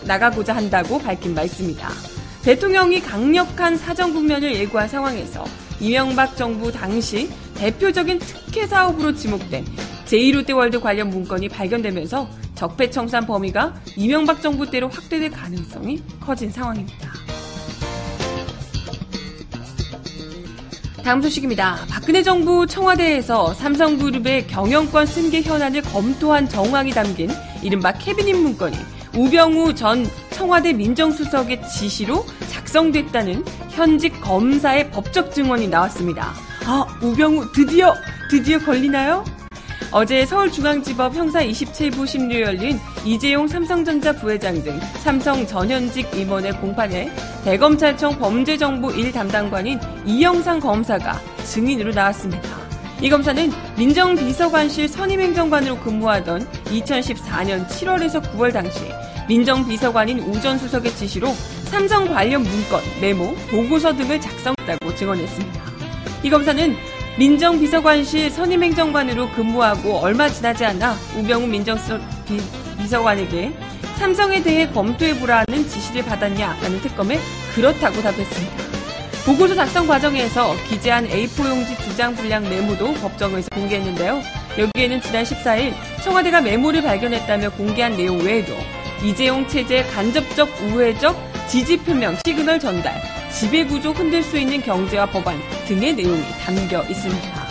나가고자 0.05 0.55
한다고 0.55 0.97
밝힌 0.97 1.35
바 1.35 1.43
있습니다. 1.43 1.87
대통령이 2.41 2.99
강력한 2.99 3.77
사정 3.77 4.11
국면을 4.11 4.55
예고한 4.55 4.87
상황에서 4.87 5.45
이명박 5.79 6.35
정부 6.35 6.71
당시 6.71 7.29
대표적인 7.53 8.17
특혜 8.17 8.65
사업으로 8.65 9.13
지목된 9.13 9.65
제1롯데월드 10.05 10.81
관련 10.81 11.09
문건이 11.09 11.49
발견되면서 11.49 12.27
적폐청산 12.55 13.27
범위가 13.27 13.75
이명박 13.95 14.41
정부 14.41 14.69
때로 14.69 14.89
확대될 14.89 15.29
가능성이 15.29 16.01
커진 16.19 16.49
상황입니다. 16.49 17.18
다음 21.03 21.21
소식입니다. 21.21 21.85
박근혜 21.89 22.21
정부 22.21 22.67
청와대에서 22.67 23.53
삼성그룹의 23.53 24.47
경영권 24.47 25.05
승계 25.05 25.41
현안을 25.41 25.81
검토한 25.81 26.49
정황이 26.49 26.91
담긴 26.91 27.29
이른바 27.63 27.91
캐비닛 27.93 28.35
문건이 28.35 28.77
우병우 29.15 29.75
전 29.75 30.05
청와대 30.31 30.73
민정수석의 30.73 31.67
지시로 31.67 32.25
작성됐다는 32.49 33.43
현직 33.69 34.21
검사의 34.21 34.91
법적 34.91 35.33
증언이 35.33 35.67
나왔습니다. 35.67 36.33
아, 36.65 36.85
우병우 37.01 37.51
드디어 37.53 37.93
드디어 38.29 38.59
걸리나요? 38.59 39.23
어제 39.91 40.23
서울중앙지법 40.25 41.15
형사 41.15 41.41
27부 41.43 42.05
심리 42.05 42.41
열린 42.41 42.79
이재용 43.03 43.47
삼성전자 43.47 44.13
부회장 44.13 44.61
등 44.63 44.79
삼성 44.99 45.45
전현직 45.47 46.15
임원의 46.15 46.53
공판에 46.59 47.11
대검찰청 47.43 48.19
범죄정보 48.19 48.91
1 48.91 49.11
담당관인 49.11 49.79
이영상 50.05 50.59
검사가 50.59 51.19
증인으로 51.43 51.91
나왔습니다. 51.91 52.47
이 53.01 53.09
검사는 53.09 53.51
민정비서관실 53.77 54.89
선임행정관으로 54.89 55.79
근무하던 55.79 56.45
2014년 56.65 57.65
7월에서 57.67 58.21
9월 58.33 58.53
당시 58.53 58.81
민정비서관인 59.27 60.19
우 60.19 60.39
전 60.39 60.57
수석의 60.59 60.95
지시로 60.95 61.29
삼성 61.65 62.07
관련 62.07 62.43
문건, 62.43 62.81
메모, 63.01 63.33
보고서 63.49 63.95
등을 63.95 64.19
작성했다고 64.21 64.95
증언했습니다. 64.95 65.61
이 66.23 66.29
검사는 66.29 66.75
민정비서관실 67.19 68.31
선임행정관으로 68.31 69.29
근무하고 69.31 69.97
얼마 69.97 70.29
지나지 70.29 70.63
않아 70.63 70.95
우병우 71.17 71.47
민정비서관에게 71.47 73.51
삼성에 73.97 74.41
대해 74.41 74.69
검토해보라는 74.69 75.67
지시를 75.67 76.05
받았냐라는 76.05 76.79
특검에 76.79 77.19
그렇다고 77.53 78.01
답했습니다. 78.01 78.55
보고서 79.25 79.53
작성 79.53 79.85
과정에서 79.85 80.55
기재한 80.69 81.05
A4 81.09 81.49
용지 81.49 81.75
두 81.75 81.89
장 81.99 82.15
분량 82.15 82.49
메모도 82.49 82.93
법정에서 82.93 83.49
공개했는데요. 83.53 84.21
여기에는 84.57 85.01
지난 85.01 85.25
14일 85.25 85.73
청와대가 86.01 86.39
메모를 86.39 86.81
발견했다며 86.81 87.49
공개한 87.49 87.97
내용 87.97 88.19
외에도 88.19 88.53
이재용 89.03 89.45
체제 89.49 89.83
간접적 89.83 90.47
우회적 90.71 91.13
지지 91.49 91.75
표명 91.75 92.15
시그널 92.25 92.57
전달 92.61 93.01
지배구조 93.31 93.91
흔들 93.91 94.23
수 94.23 94.37
있는 94.37 94.61
경제와 94.61 95.05
법안 95.07 95.39
등의 95.67 95.93
내용이 95.93 96.21
담겨 96.43 96.83
있습니다. 96.83 97.49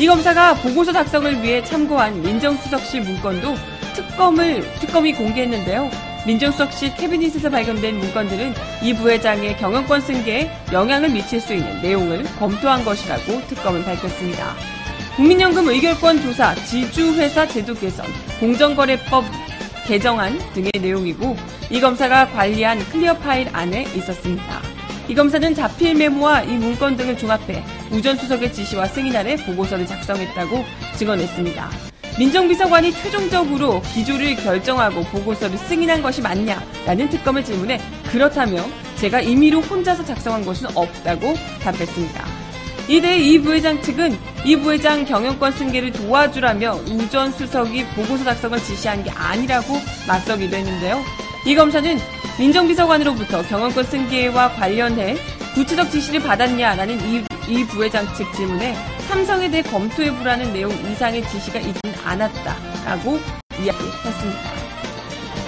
이 0.00 0.06
검사가 0.06 0.54
보고서 0.54 0.92
작성을 0.92 1.42
위해 1.42 1.62
참고한 1.64 2.22
민정수석실 2.22 3.02
문건도 3.02 3.54
특검을, 3.94 4.62
특검이 4.78 5.12
공개했는데요. 5.12 5.90
민정수석실 6.26 6.94
캐비닛에서 6.94 7.50
발견된 7.50 7.98
문건들은 7.98 8.54
이 8.82 8.94
부회장의 8.94 9.56
경영권 9.56 10.00
승계에 10.00 10.50
영향을 10.72 11.08
미칠 11.08 11.40
수 11.40 11.54
있는 11.54 11.80
내용을 11.82 12.24
검토한 12.38 12.84
것이라고 12.84 13.46
특검은 13.48 13.84
밝혔습니다. 13.84 14.54
국민연금 15.16 15.68
의결권 15.68 16.22
조사, 16.22 16.54
지주회사 16.54 17.48
제도 17.48 17.74
개선, 17.74 18.06
공정거래법 18.38 19.24
개정안 19.86 20.38
등의 20.52 20.70
내용이고 20.80 21.36
이 21.70 21.80
검사가 21.80 22.28
관리한 22.28 22.78
클리어 22.90 23.14
파일 23.14 23.48
안에 23.52 23.82
있었습니다. 23.96 24.77
이 25.08 25.14
검사는 25.14 25.54
자필 25.54 25.94
메모와 25.94 26.42
이 26.42 26.52
문건 26.56 26.96
등을 26.98 27.16
종합해 27.16 27.64
우 27.90 27.95
전 27.95 28.16
수석의 28.18 28.52
지시와 28.52 28.86
승인 28.88 29.16
아래 29.16 29.36
보고서를 29.36 29.86
작성했다고 29.86 30.64
증언했습니다. 30.96 31.70
민정비서관이 32.18 32.92
최종적으로 32.92 33.80
기조를 33.94 34.36
결정하고 34.36 35.02
보고서를 35.04 35.56
승인한 35.56 36.02
것이 36.02 36.20
맞냐라는 36.20 37.08
특검의 37.08 37.44
질문에 37.44 37.80
그렇다며 38.10 38.62
제가 38.96 39.20
임의로 39.20 39.60
혼자서 39.60 40.04
작성한 40.04 40.44
것은 40.44 40.76
없다고 40.76 41.34
답했습니다. 41.62 42.24
이에 42.88 43.18
이 43.18 43.38
부회장 43.40 43.80
측은 43.80 44.18
이 44.44 44.56
부회장 44.56 45.04
경영권 45.04 45.52
승계를 45.52 45.92
도와주라며 45.92 46.80
우 46.86 46.95
전 46.95 47.32
수석이 47.32 47.84
보고서 47.94 48.24
작성을 48.24 48.58
지시한 48.58 49.04
게 49.04 49.10
아니라고 49.10 49.74
맞서기도 50.06 50.56
했는데요. 50.56 51.02
이 51.46 51.54
검사는 51.54 51.98
민정비서관으로부터 52.38 53.42
경영권 53.42 53.84
승계와 53.84 54.52
관련해 54.52 55.16
구체적 55.54 55.90
지시를 55.90 56.20
받았냐 56.20 56.76
라는 56.76 56.98
이, 57.00 57.24
이 57.48 57.64
부회장 57.64 58.06
측 58.14 58.32
질문에 58.32 58.74
삼성에 59.08 59.50
대해 59.50 59.62
검토해보라는 59.62 60.52
내용 60.52 60.70
이상의 60.70 61.26
지시가 61.28 61.58
있진 61.58 61.80
않았다라고 62.04 63.18
이야기했습니다. 63.60 64.58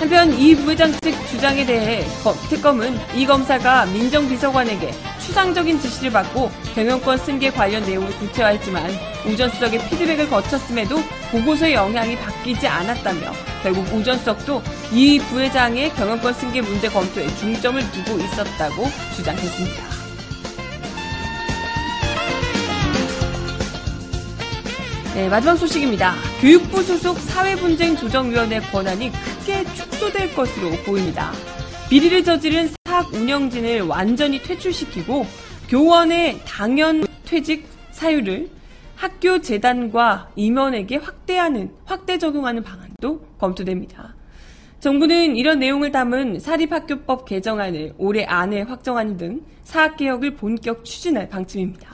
한편 0.01 0.33
이 0.33 0.57
부회장 0.57 0.91
측 1.01 1.13
주장에 1.29 1.65
대해 1.65 2.03
특검은 2.49 2.99
이 3.15 3.25
검사가 3.25 3.87
민정비서관에게 3.87 4.93
추상적인 5.31 5.79
지시를 5.79 6.11
받고 6.11 6.51
경영권 6.75 7.19
승계 7.19 7.51
관련 7.51 7.85
내용을 7.85 8.11
구체화했지만 8.19 8.91
우전 9.27 9.49
수석의 9.51 9.79
피드백을 9.89 10.29
거쳤음에도 10.29 10.97
보고서의 11.31 11.75
영향이 11.75 12.17
바뀌지 12.17 12.67
않았다며 12.67 13.33
결국 13.63 13.87
우전 13.95 14.19
수석도 14.19 14.61
이 14.93 15.21
부회장의 15.21 15.95
경영권 15.95 16.35
승계 16.35 16.63
문제 16.63 16.89
검토에 16.89 17.29
중점을 17.37 17.81
두고 17.93 18.19
있었다고 18.19 18.87
주장했습니다. 19.15 19.83
네, 25.15 25.29
마지막 25.29 25.57
소식입니다. 25.57 26.15
교육부 26.41 26.83
소속 26.83 27.17
사회분쟁 27.21 27.97
조정위원회 27.97 28.59
권한이 28.61 29.13
크게 29.13 29.65
축소될 29.75 30.35
것으로 30.35 30.71
보입니다. 30.85 31.33
비리를 31.91 32.23
저지른 32.23 32.69
사학 32.85 33.13
운영진을 33.13 33.81
완전히 33.81 34.41
퇴출시키고 34.41 35.27
교원의 35.69 36.39
당연 36.47 37.05
퇴직 37.25 37.67
사유를 37.91 38.49
학교 38.95 39.41
재단과 39.41 40.31
임원에게 40.37 40.99
확대하는 40.99 41.73
확대 41.85 42.17
적용하는 42.17 42.63
방안도 42.63 43.21
검토됩니다. 43.39 44.15
정부는 44.79 45.35
이런 45.35 45.59
내용을 45.59 45.91
담은 45.91 46.39
사립학교법 46.39 47.25
개정안을 47.25 47.95
올해 47.99 48.23
안에 48.23 48.63
확정하는 48.63 49.17
등 49.17 49.41
사학개혁을 49.65 50.37
본격 50.37 50.85
추진할 50.85 51.29
방침입니다. 51.29 51.89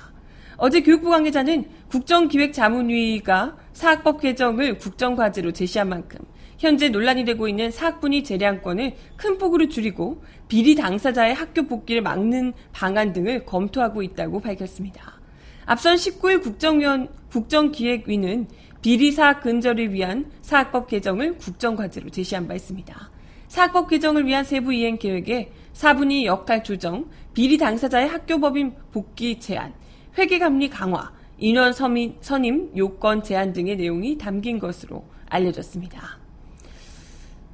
어제 0.58 0.82
교육부 0.82 1.08
관계자는 1.08 1.64
국정기획자문위가 1.88 3.56
사학법 3.72 4.20
개정을 4.20 4.76
국정과제로 4.76 5.52
제시한 5.52 5.88
만큼 5.88 6.18
현재 6.58 6.88
논란이 6.88 7.24
되고 7.24 7.48
있는 7.48 7.70
사학분위 7.70 8.24
재량권을 8.24 8.94
큰 9.16 9.38
폭으로 9.38 9.68
줄이고 9.68 10.22
비리 10.48 10.74
당사자의 10.74 11.34
학교 11.34 11.64
복귀를 11.64 12.02
막는 12.02 12.54
방안 12.72 13.12
등을 13.12 13.44
검토하고 13.44 14.02
있다고 14.02 14.40
밝혔습니다. 14.40 15.20
앞선 15.66 15.96
19일 15.96 16.42
국정위원, 16.42 17.08
국정기획위는 17.30 18.48
비리 18.80 19.10
사학 19.10 19.42
근절을 19.42 19.92
위한 19.92 20.30
사학법 20.42 20.86
개정을 20.86 21.38
국정과제로 21.38 22.10
제시한 22.10 22.46
바 22.46 22.54
있습니다. 22.54 23.10
사학법 23.48 23.88
개정을 23.88 24.26
위한 24.26 24.44
세부 24.44 24.72
이행 24.72 24.96
계획에 24.96 25.50
사분위 25.72 26.26
역할 26.26 26.62
조정, 26.62 27.06
비리 27.34 27.58
당사자의 27.58 28.08
학교법인 28.08 28.74
복귀 28.92 29.40
제한, 29.40 29.74
회계감리 30.16 30.70
강화, 30.70 31.12
인원 31.38 31.72
서민, 31.72 32.16
선임 32.20 32.70
요건 32.76 33.22
제한 33.22 33.52
등의 33.52 33.76
내용이 33.76 34.16
담긴 34.16 34.58
것으로 34.58 35.04
알려졌습니다. 35.28 36.25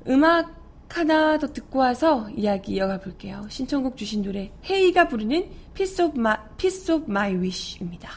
음악 0.09 0.63
하나 0.89 1.39
더 1.39 1.53
듣고 1.53 1.79
와서 1.79 2.29
이야기 2.37 2.75
이어가 2.75 3.01
볼게요. 3.01 3.47
신청곡 3.49 3.97
주신 3.97 4.23
노래 4.23 4.53
헤이가 4.69 5.09
부르는 5.09 5.49
Piece 5.75 6.05
of 6.05 6.19
My, 6.19 6.37
Piece 6.59 6.95
of 6.95 7.05
My 7.09 7.35
Wish입니다. 7.35 8.11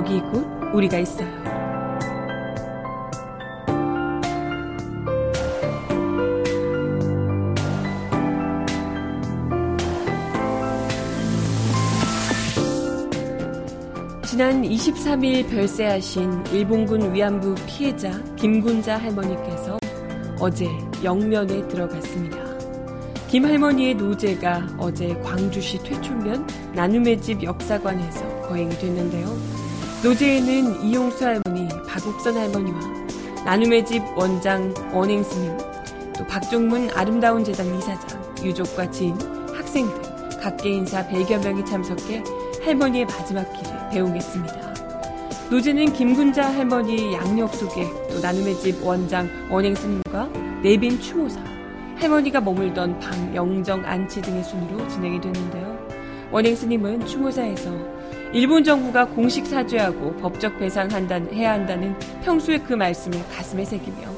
여기 0.00 0.18
곧 0.20 0.46
우리가 0.72 0.96
있어요. 0.96 1.28
지난 14.24 14.62
23일 14.62 15.50
별세하신 15.50 16.46
일본군 16.46 17.12
위안부 17.12 17.54
피해자 17.66 18.10
김군자 18.36 18.96
할머니께서 18.96 19.76
어제 20.38 20.64
영면에 21.04 21.68
들어갔습니다. 21.68 22.38
김 23.28 23.44
할머니의 23.44 23.96
노제가 23.96 24.66
어제 24.78 25.14
광주시 25.22 25.82
퇴촌면 25.82 26.46
나눔의 26.74 27.20
집 27.20 27.42
역사관에서 27.42 28.40
거행이 28.48 28.78
됐는데요. 28.78 29.59
노제에는 30.02 30.82
이용수 30.82 31.26
할머니, 31.26 31.68
박옥선 31.86 32.34
할머니와 32.34 32.80
나눔의 33.44 33.84
집 33.84 34.02
원장 34.16 34.72
원행 34.94 35.22
스님, 35.22 35.54
또 36.16 36.26
박종문 36.26 36.88
아름다운 36.94 37.44
재단 37.44 37.66
이사장, 37.76 38.18
유족과 38.42 38.90
지인, 38.90 39.14
학생 39.54 39.86
등 39.86 40.40
각계 40.40 40.70
인사 40.70 41.06
100여 41.06 41.44
명이 41.44 41.66
참석해 41.66 42.24
할머니의 42.64 43.04
마지막 43.04 43.44
길을 43.52 43.90
배웅했습니다. 43.92 44.74
노제는 45.50 45.92
김군자 45.92 46.50
할머니 46.50 47.12
양력 47.12 47.54
소개, 47.54 47.86
또 48.10 48.20
나눔의 48.20 48.56
집 48.56 48.82
원장 48.82 49.28
원행 49.50 49.74
스님과 49.74 50.30
내빈 50.62 50.98
추모사, 50.98 51.38
할머니가 51.96 52.40
머물던 52.40 53.00
방 53.00 53.34
영정 53.34 53.84
안치 53.84 54.22
등의 54.22 54.44
순으로 54.44 54.88
진행이 54.88 55.20
됐는데요. 55.20 55.78
원행 56.30 56.56
스님은 56.56 57.04
추모사에서 57.04 57.99
일본 58.32 58.62
정부가 58.62 59.06
공식 59.06 59.44
사죄하고 59.44 60.16
법적 60.18 60.58
배상한다는 60.58 61.34
해야 61.34 61.52
한다는 61.52 61.98
평소의 62.22 62.62
그 62.62 62.74
말씀을 62.74 63.20
가슴에 63.28 63.64
새기며 63.64 64.08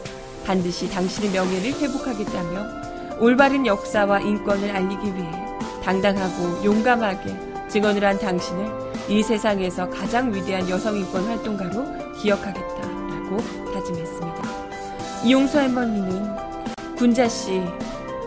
반드시 0.44 0.90
당신의 0.90 1.30
명예를 1.30 1.72
회복하겠다며 1.80 3.18
올바른 3.20 3.64
역사와 3.64 4.20
인권을 4.20 4.70
알리기 4.70 5.14
위해 5.14 5.30
당당하고 5.82 6.62
용감하게 6.62 7.68
증언을 7.68 8.04
한 8.04 8.18
당신을 8.18 8.66
이 9.08 9.22
세상에서 9.22 9.88
가장 9.88 10.32
위대한 10.34 10.68
여성 10.68 10.94
인권 10.94 11.24
활동가로 11.24 12.12
기억하겠다라고 12.20 13.38
다짐했습니다. 13.72 14.42
이용수 15.24 15.58
할머니는 15.58 16.36
군자 16.96 17.28
씨, 17.28 17.62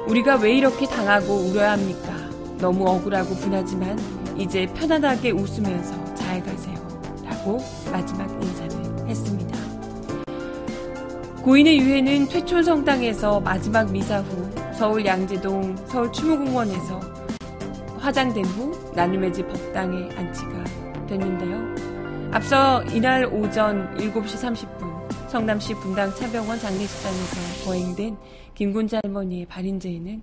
우리가 0.08 0.38
왜 0.38 0.54
이렇게 0.54 0.88
당하고 0.88 1.34
울어야 1.36 1.74
합니까? 1.74 2.14
너무 2.58 2.88
억울하고 2.88 3.36
분하지만 3.36 4.25
이제 4.38 4.66
편안하게 4.74 5.32
웃으면서 5.32 6.16
잘 6.16 6.44
가세요. 6.44 6.76
라고 7.24 7.60
마지막 7.92 8.30
인사를 8.44 9.08
했습니다. 9.08 9.56
고인의 11.44 11.80
유해는 11.80 12.28
퇴촌 12.28 12.64
성당에서 12.64 13.40
마지막 13.40 13.92
미사 13.92 14.20
후 14.20 14.74
서울 14.74 15.06
양재동 15.06 15.76
서울 15.88 16.12
추모공원에서 16.12 17.00
화장된 18.00 18.44
후 18.46 18.94
나눔의 18.96 19.32
집 19.32 19.48
법당에 19.48 20.10
안치가 20.16 20.64
됐는데요. 21.08 22.32
앞서 22.32 22.84
이날 22.86 23.26
오전 23.26 23.96
7시 23.98 24.26
30분 24.26 25.30
성남시 25.30 25.74
분당 25.76 26.14
차병원 26.14 26.60
장례식장에서 26.60 27.66
거행된 27.66 28.18
김군자 28.54 29.00
할머니의 29.04 29.46
발인제에는 29.46 30.22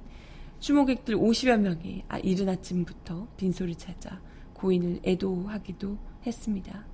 추모객들 0.62 1.16
50여 1.16 1.58
명이 1.58 2.04
아, 2.08 2.18
이른 2.18 2.48
아침부터 2.48 3.26
빈소를 3.36 3.74
찾아 3.74 4.20
고인을 4.54 5.00
애도하기도 5.04 5.98
했습니다. 6.24 6.84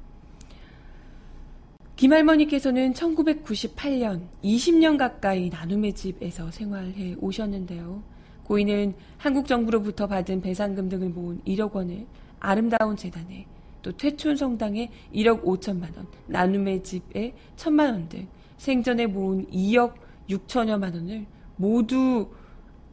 김할머니께서는 1.97 2.95
1998년 2.95 4.23
20년 4.43 4.97
가까이 4.97 5.51
나눔의 5.51 5.93
집에서 5.93 6.51
생활해 6.51 7.17
오셨는데요. 7.21 8.03
고인은 8.45 8.95
한국 9.19 9.47
정부로부터 9.47 10.07
받은 10.07 10.41
배상금 10.41 10.89
등을 10.89 11.11
모은 11.11 11.43
1억 11.47 11.73
원을 11.73 12.07
아름다운 12.41 12.97
재단에 12.97 13.47
또 13.83 13.93
퇴촌 13.93 14.37
성당에 14.37 14.91
1억 15.13 15.43
5천만 15.43 15.95
원, 15.95 16.07
나눔의 16.27 16.83
집에 16.83 17.35
1천만 17.57 17.91
원 17.93 18.09
등 18.09 18.27
생전에 18.57 19.07
모은 19.07 19.47
2억 19.51 19.93
6천여만 20.31 20.95
원을 20.95 21.27
모두 21.57 22.31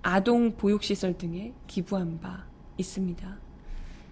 아동 0.08 0.56
보육시설 0.56 1.18
등에 1.18 1.52
기부한 1.66 2.20
바 2.20 2.46
있습니다. 2.78 3.40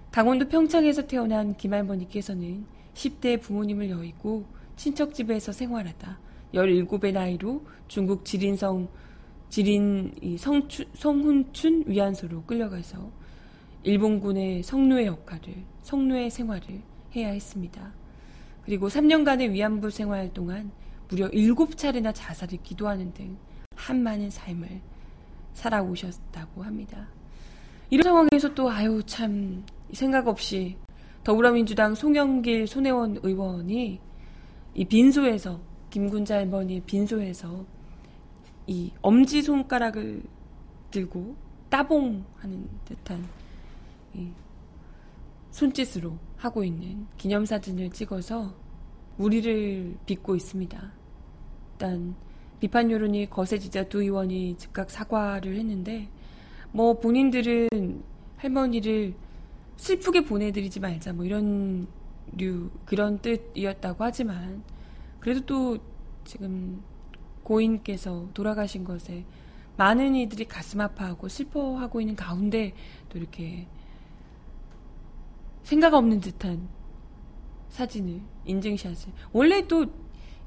강원도 0.10 0.50
평창에서 0.50 1.06
태어난 1.06 1.56
김할머니께서는 1.56 2.66
10대 2.96 3.40
부모님을 3.40 3.92
여의고 3.92 4.44
친척집에서 4.76 5.52
생활하다 5.52 6.20
17의 6.56 7.14
나이로 7.14 7.64
중국 7.88 8.26
지린성 8.26 8.90
지린 9.50 10.16
이 10.20 10.36
성추, 10.36 10.86
성훈춘 10.96 11.84
위안소로 11.86 12.42
끌려가서 12.46 13.12
일본군의 13.84 14.64
성노예 14.64 15.06
역할을 15.06 15.54
성노예 15.84 16.32
생활을 16.32 16.82
해야 17.16 17.30
했습니다. 17.30 17.94
그리고 18.66 18.88
3년간의 18.88 19.52
위안부 19.52 19.92
생활 19.92 20.34
동안 20.34 20.72
무려 21.08 21.30
7차례나 21.30 22.14
자살을 22.16 22.64
기도하는 22.64 23.14
등 23.14 23.38
한 23.84 24.02
많은 24.02 24.30
삶을 24.30 24.82
살아오셨다고 25.54 26.64
합니다. 26.64 27.08
이런 27.90 28.04
상황에서 28.04 28.54
또 28.54 28.70
아유 28.70 29.02
참 29.06 29.64
생각 29.92 30.28
없이 30.28 30.78
더불어민주당 31.24 31.96
송영길 31.96 32.68
손혜원 32.68 33.20
의원이 33.24 34.00
이 34.76 34.86
빈소에서 34.86 35.62
김군자 35.90 36.38
할머니의 36.38 36.82
빈소에서 36.82 37.66
이 38.68 38.92
엄지 39.02 39.42
손가락을 39.42 40.24
들고 40.92 41.36
따봉하는 41.70 42.70
듯한 42.86 43.24
이 44.14 44.30
손짓으로 45.52 46.18
하고 46.38 46.64
있는 46.64 47.08
기념사진을 47.18 47.92
찍어서 47.92 48.54
우리를 49.18 49.98
빚고 50.06 50.36
있습니다. 50.36 50.92
일단 51.74 52.16
비판 52.60 52.92
여론이 52.92 53.30
거세지자 53.30 53.90
두 53.90 54.02
의원이 54.02 54.56
즉각 54.58 54.90
사과를 54.90 55.56
했는데 55.58 56.10
뭐 56.72 57.00
본인들은 57.00 57.68
할머니를 58.38 59.14
슬프게 59.78 60.24
보내드리지 60.24 60.80
말자 60.80 61.14
뭐 61.14 61.26
이런 61.26 61.88
류 62.36 62.70
그런 62.86 63.20
뜻이었다고 63.20 64.04
하지만 64.04 64.64
그래도 65.20 65.46
또 65.46 65.78
지금 66.26 66.82
고인께서 67.44 68.30
돌아가신 68.34 68.84
것에 68.84 69.26
많은 69.78 70.16
이들이 70.16 70.46
가슴 70.46 70.82
아파하고 70.82 71.28
슬퍼하고 71.28 72.00
있는 72.00 72.16
가운데 72.16 72.74
또 73.10 73.18
이렇게 73.18 73.68
생각 75.64 75.94
없는 75.94 76.20
듯한 76.20 76.68
사진을 77.70 78.22
인증샷을. 78.46 79.12
원래 79.32 79.66
또 79.68 79.86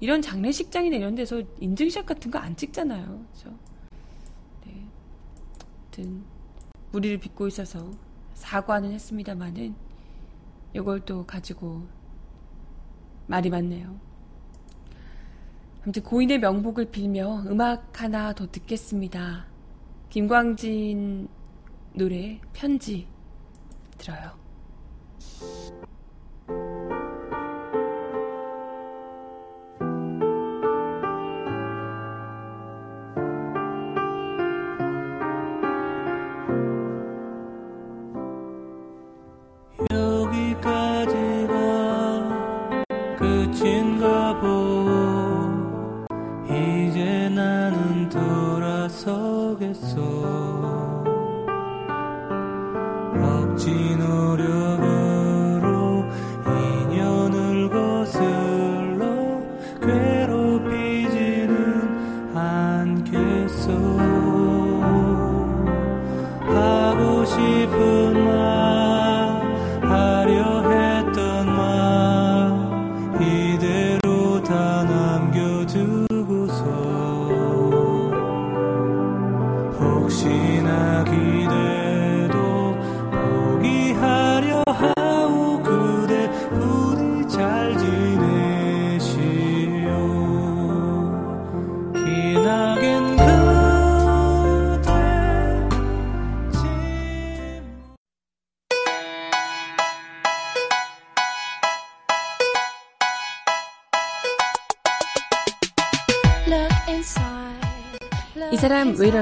이런 0.00 0.20
장례식장이나 0.22 0.96
이런 0.96 1.14
데서 1.14 1.42
인증샷 1.60 2.04
같은 2.06 2.30
거 2.30 2.38
안 2.38 2.54
찍잖아요. 2.56 3.04
그렇죠? 3.06 3.56
네. 4.66 4.86
아무튼 5.82 6.24
무리를 6.92 7.18
빚고 7.18 7.46
있어서 7.48 7.90
사과는 8.34 8.92
했습니다마는 8.92 9.74
이걸 10.74 11.00
또 11.00 11.24
가지고 11.26 11.86
말이 13.26 13.48
많네요. 13.50 13.98
아무튼 15.82 16.02
고인의 16.02 16.40
명복을 16.40 16.90
빌며 16.90 17.44
음악 17.46 18.00
하나 18.02 18.32
더 18.34 18.46
듣겠습니다. 18.50 19.46
김광진 20.10 21.28
노래 21.94 22.40
편지 22.52 23.06
들어요. 23.96 24.32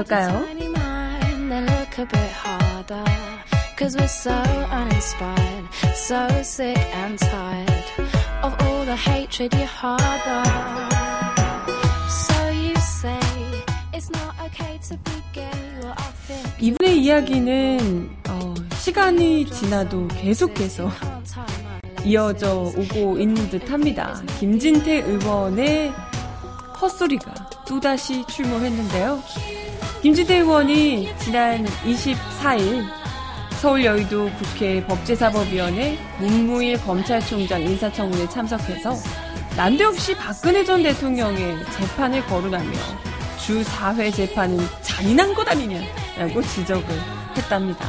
이럴까요? 0.05 0.45
Cause 3.77 3.97
we're 3.97 4.07
so 4.07 4.31
uninspired, 4.31 5.67
so 5.93 6.27
sick 6.43 6.77
and 6.95 7.19
tired 7.19 7.83
of 8.41 8.55
all 8.61 8.85
the 8.85 8.95
hatred 8.95 9.53
you 9.53 9.65
harbor. 9.65 10.43
So 12.09 12.49
you 12.51 12.73
say 12.77 13.19
it's 13.93 14.09
not 14.11 14.33
okay 14.45 14.79
to 14.87 14.95
be 14.95 15.11
gay. 15.33 15.51
Well, 15.81 15.93
I 15.97 16.11
think 16.25 16.47
이분의 16.61 16.99
이야기는 17.03 18.09
어, 18.29 18.53
시간이 18.77 19.45
지나도 19.51 20.07
계속해서. 20.07 20.89
이어져 22.05 22.71
오고 22.77 23.19
있는 23.19 23.49
듯 23.49 23.69
합니다. 23.69 24.21
김진태 24.39 25.01
의원의 25.01 25.91
헛소리가 26.79 27.49
또다시 27.67 28.23
출몰했는데요. 28.27 29.21
김진태 30.05 30.37
의원이 30.37 31.09
지난 31.17 31.65
24일 31.65 32.85
서울 33.59 33.83
여의도 33.83 34.29
국회 34.37 34.85
법제사법위원회 34.85 35.97
문무일 36.19 36.79
검찰총장 36.79 37.63
인사청문회에 37.63 38.29
참석해서 38.29 38.93
난데없이 39.57 40.15
박근혜 40.15 40.63
전 40.63 40.83
대통령의 40.83 41.57
재판을 41.71 42.23
거론하며 42.27 42.71
주 43.39 43.63
4회 43.63 44.13
재판은 44.13 44.59
잔인한 44.83 45.33
것 45.33 45.49
아니냐라고 45.49 46.39
지적을 46.39 46.85
했답니다. 47.35 47.87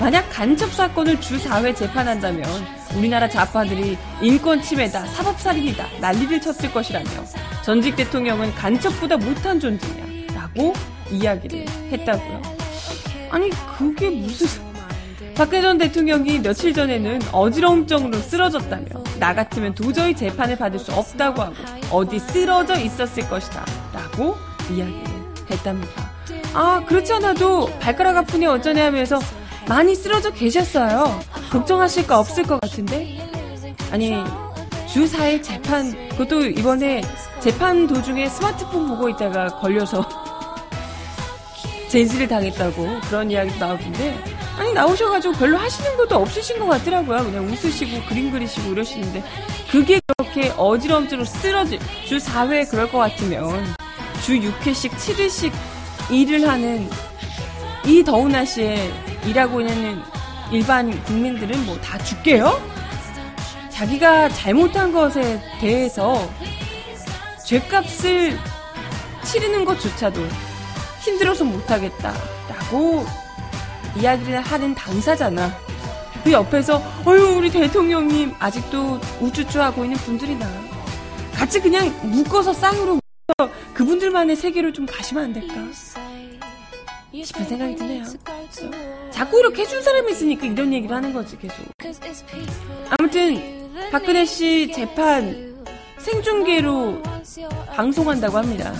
만약 0.00 0.26
간첩 0.30 0.72
사건을 0.72 1.20
주 1.20 1.38
4회 1.38 1.76
재판한다면 1.76 2.48
우리나라 2.96 3.28
좌파들이 3.28 3.98
인권 4.22 4.62
침해다, 4.62 5.04
사법살인이다, 5.08 6.00
난리를 6.00 6.40
쳤을 6.40 6.72
것이라며 6.72 7.10
전직 7.62 7.96
대통령은 7.96 8.54
간첩보다 8.54 9.18
못한 9.18 9.60
존재냐라고 9.60 10.72
이야기를 11.10 11.66
했다고요. 11.92 12.42
아니 13.30 13.50
그게 13.78 14.10
무슨 14.10 14.62
박근혜 15.34 15.62
전 15.62 15.78
대통령이 15.78 16.40
며칠 16.40 16.72
전에는 16.72 17.20
어지러움 17.32 17.86
정도로 17.86 18.22
쓰러졌다며 18.22 18.86
나 19.18 19.34
같으면 19.34 19.74
도저히 19.74 20.14
재판을 20.14 20.56
받을 20.56 20.78
수 20.78 20.92
없다고 20.92 21.42
하고 21.42 21.54
어디 21.90 22.18
쓰러져 22.20 22.76
있었을 22.76 23.28
것이다 23.28 23.64
라고 23.92 24.36
이야기를 24.70 25.04
했답니다. 25.50 26.10
아 26.52 26.82
그렇지 26.86 27.12
않아도 27.14 27.66
발가락 27.80 28.16
아프니 28.16 28.46
어쩌냐 28.46 28.86
하면서 28.86 29.18
많이 29.68 29.94
쓰러져 29.94 30.30
계셨어요. 30.30 31.20
걱정하실 31.50 32.06
거 32.06 32.18
없을 32.18 32.44
것 32.44 32.60
같은데 32.60 33.18
아니 33.90 34.22
주 34.86 35.04
4일 35.04 35.42
재판 35.42 36.08
그것도 36.10 36.46
이번에 36.46 37.02
재판 37.40 37.88
도중에 37.88 38.28
스마트폰 38.28 38.86
보고 38.86 39.08
있다가 39.08 39.48
걸려서 39.58 40.23
제지를 41.94 42.26
당했다고 42.26 43.00
그런 43.02 43.30
이야기도 43.30 43.56
나오던데 43.64 44.18
아니 44.58 44.72
나오셔가지고 44.72 45.34
별로 45.34 45.56
하시는 45.56 45.96
것도 45.96 46.16
없으신 46.16 46.58
것 46.58 46.66
같더라고요. 46.66 47.18
그냥 47.18 47.46
웃으시고 47.46 48.04
그림 48.08 48.32
그리시고 48.32 48.72
이러시는데 48.72 49.22
그게 49.70 50.00
그렇게 50.18 50.52
어지럼증으로 50.56 51.24
쓰러질 51.24 51.78
주 52.04 52.16
4회 52.16 52.68
그럴 52.68 52.90
것 52.90 52.98
같으면 52.98 53.64
주 54.24 54.32
6회씩 54.40 54.90
7회씩 54.90 55.52
일을 56.10 56.48
하는 56.48 56.90
이 57.86 58.02
더운 58.02 58.32
날씨에 58.32 58.90
일하고 59.24 59.60
있는 59.60 60.02
일반 60.50 60.90
국민들은 61.04 61.64
뭐 61.64 61.78
다 61.80 61.96
죽게요? 61.98 62.60
자기가 63.70 64.30
잘못한 64.30 64.92
것에 64.92 65.40
대해서 65.60 66.28
죄값을 67.46 68.36
치르는 69.22 69.64
것조차도 69.64 70.20
힘들어서 71.04 71.44
못하겠다 71.44 72.14
라고 72.48 73.04
이야기를 73.96 74.40
하는 74.40 74.74
당사잖아. 74.74 75.54
그 76.24 76.32
옆에서 76.32 76.82
어휴 77.04 77.36
우리 77.36 77.50
대통령님 77.50 78.34
아직도 78.38 78.98
우쭈쭈 79.20 79.60
하고 79.60 79.84
있는 79.84 79.98
분들이나 79.98 80.48
같이 81.34 81.60
그냥 81.60 81.94
묶어서 82.02 82.54
쌍으로 82.54 82.98
묶어서 82.98 83.52
그분들만의 83.74 84.34
세계로 84.36 84.72
좀 84.72 84.86
가시면 84.86 85.24
안 85.24 85.32
될까? 85.34 85.54
싶은 87.12 87.44
생각이 87.44 87.76
드네요. 87.76 88.04
자꾸 89.10 89.38
이렇게 89.38 89.62
해준 89.62 89.82
사람이 89.82 90.10
있으니까 90.12 90.46
이런 90.46 90.72
얘기를 90.72 90.96
하는 90.96 91.12
거지 91.12 91.36
계속. 91.36 91.64
아무튼 92.98 93.70
박근혜 93.92 94.24
씨 94.24 94.72
재판 94.72 95.54
생중계로 95.98 97.02
방송한다고 97.74 98.38
합니다. 98.38 98.72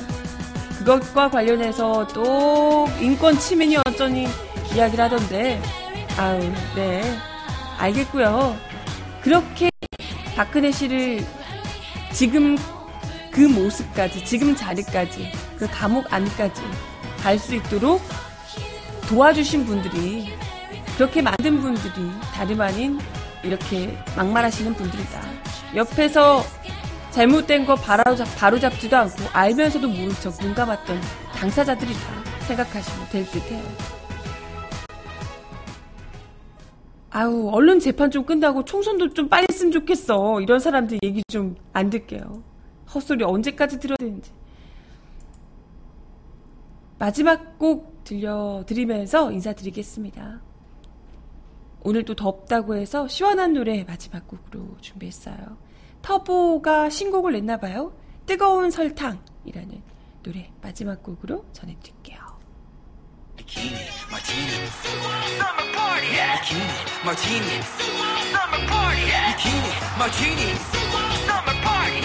그것과 0.85 1.31
관련해서 1.31 2.07
또 2.09 2.87
인권 3.01 3.39
침해니 3.39 3.79
어쩌니 3.87 4.27
이야기를 4.75 5.03
하던데, 5.03 5.61
아우, 6.19 6.39
네. 6.77 7.03
알겠고요. 7.79 8.55
그렇게 9.23 9.71
박근혜 10.37 10.71
씨를 10.71 11.25
지금 12.13 12.59
그 13.31 13.41
모습까지, 13.41 14.27
지금 14.27 14.55
자리까지, 14.55 15.33
그 15.57 15.67
감옥 15.71 16.13
안까지 16.13 16.61
갈 17.23 17.39
수 17.39 17.55
있도록 17.55 18.03
도와주신 19.09 19.65
분들이, 19.65 20.29
그렇게 20.97 21.23
만든 21.23 21.63
분들이 21.63 22.11
다름 22.35 22.61
아닌 22.61 23.01
이렇게 23.43 23.97
막말하시는 24.17 24.75
분들이다. 24.75 25.21
옆에서 25.77 26.45
잘못된 27.15 27.65
거 27.65 27.77
바로 27.77 28.17
잡, 28.17 28.25
바로 28.37 28.59
잡지도 28.59 28.97
않고 28.97 29.15
알면서도 29.33 29.87
모른 29.87 30.11
척 30.21 30.35
눈 30.41 30.53
감았던 30.53 31.01
당사자들이다 31.37 32.01
생각하시면 32.49 33.09
될 33.11 33.25
듯해요. 33.27 33.63
아우 37.11 37.51
얼른 37.51 37.79
재판 37.79 38.11
좀 38.11 38.25
끝나고 38.25 38.65
총선도 38.65 39.15
좀 39.15 39.29
빨리 39.29 39.47
했으면 39.49 39.71
좋겠어. 39.71 40.41
이런 40.41 40.59
사람들 40.59 40.99
얘기 41.05 41.23
좀 41.29 41.55
안 41.73 41.89
듣게요. 41.89 42.43
헛소리 42.93 43.23
언제까지 43.23 43.79
들어야 43.79 43.97
되는지. 43.97 44.33
마지막 46.99 47.59
곡 47.61 48.03
들려드리면서 48.03 49.31
인사드리겠습니다. 49.31 50.41
오늘 51.85 52.05
또 52.05 52.15
덥다고 52.17 52.75
해서 52.75 53.07
시원한 53.07 53.53
노래 53.53 53.85
마지막 53.85 54.27
곡으로 54.27 54.77
준비했어요. 54.81 55.37
터보가 56.05 56.91
신곡을 56.91 57.33
냈나 57.33 57.57
봐요. 57.57 57.93
뜨거운 58.27 58.71
설탕이라는 58.71 59.83
노래 60.23 60.51
마지막 60.61 61.03
곡으로 61.03 61.47
전해드릴게요. 61.53 62.23
Bikini, 63.37 63.83
martini, 64.11 64.57
summer 65.37 65.69
party. 65.75 66.07
Bikini, 66.17 66.69
martini, 67.05 67.57
summer 68.31 68.63
party. 68.71 69.05
Bikini, 69.11 69.71
martini, 69.99 70.49
summer 71.27 71.59
party. 71.67 71.99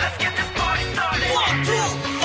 Let's 0.00 0.16
get 0.22 0.32
this 0.38 0.50
party 0.54 0.84
started. 0.94 1.34
One, 1.34 1.58
two, 1.66 2.17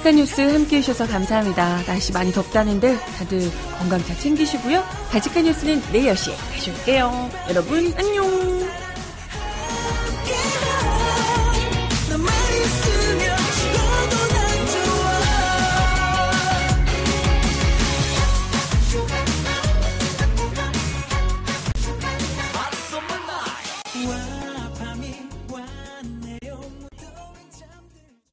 발칙한 0.00 0.16
뉴스 0.16 0.40
함께 0.40 0.78
해주셔서 0.78 1.06
감사합니다. 1.06 1.82
날씨 1.84 2.12
많이 2.12 2.32
덥다는데 2.32 2.98
다들 3.18 3.50
건강 3.78 4.02
잘 4.04 4.18
챙기시고요. 4.18 4.82
발칙한 5.10 5.44
뉴스는 5.44 5.82
내일 5.92 6.12
10시에 6.12 6.36
다시 6.52 6.70
올게요. 6.70 7.30
여러분, 7.48 7.92
안녕! 7.96 8.39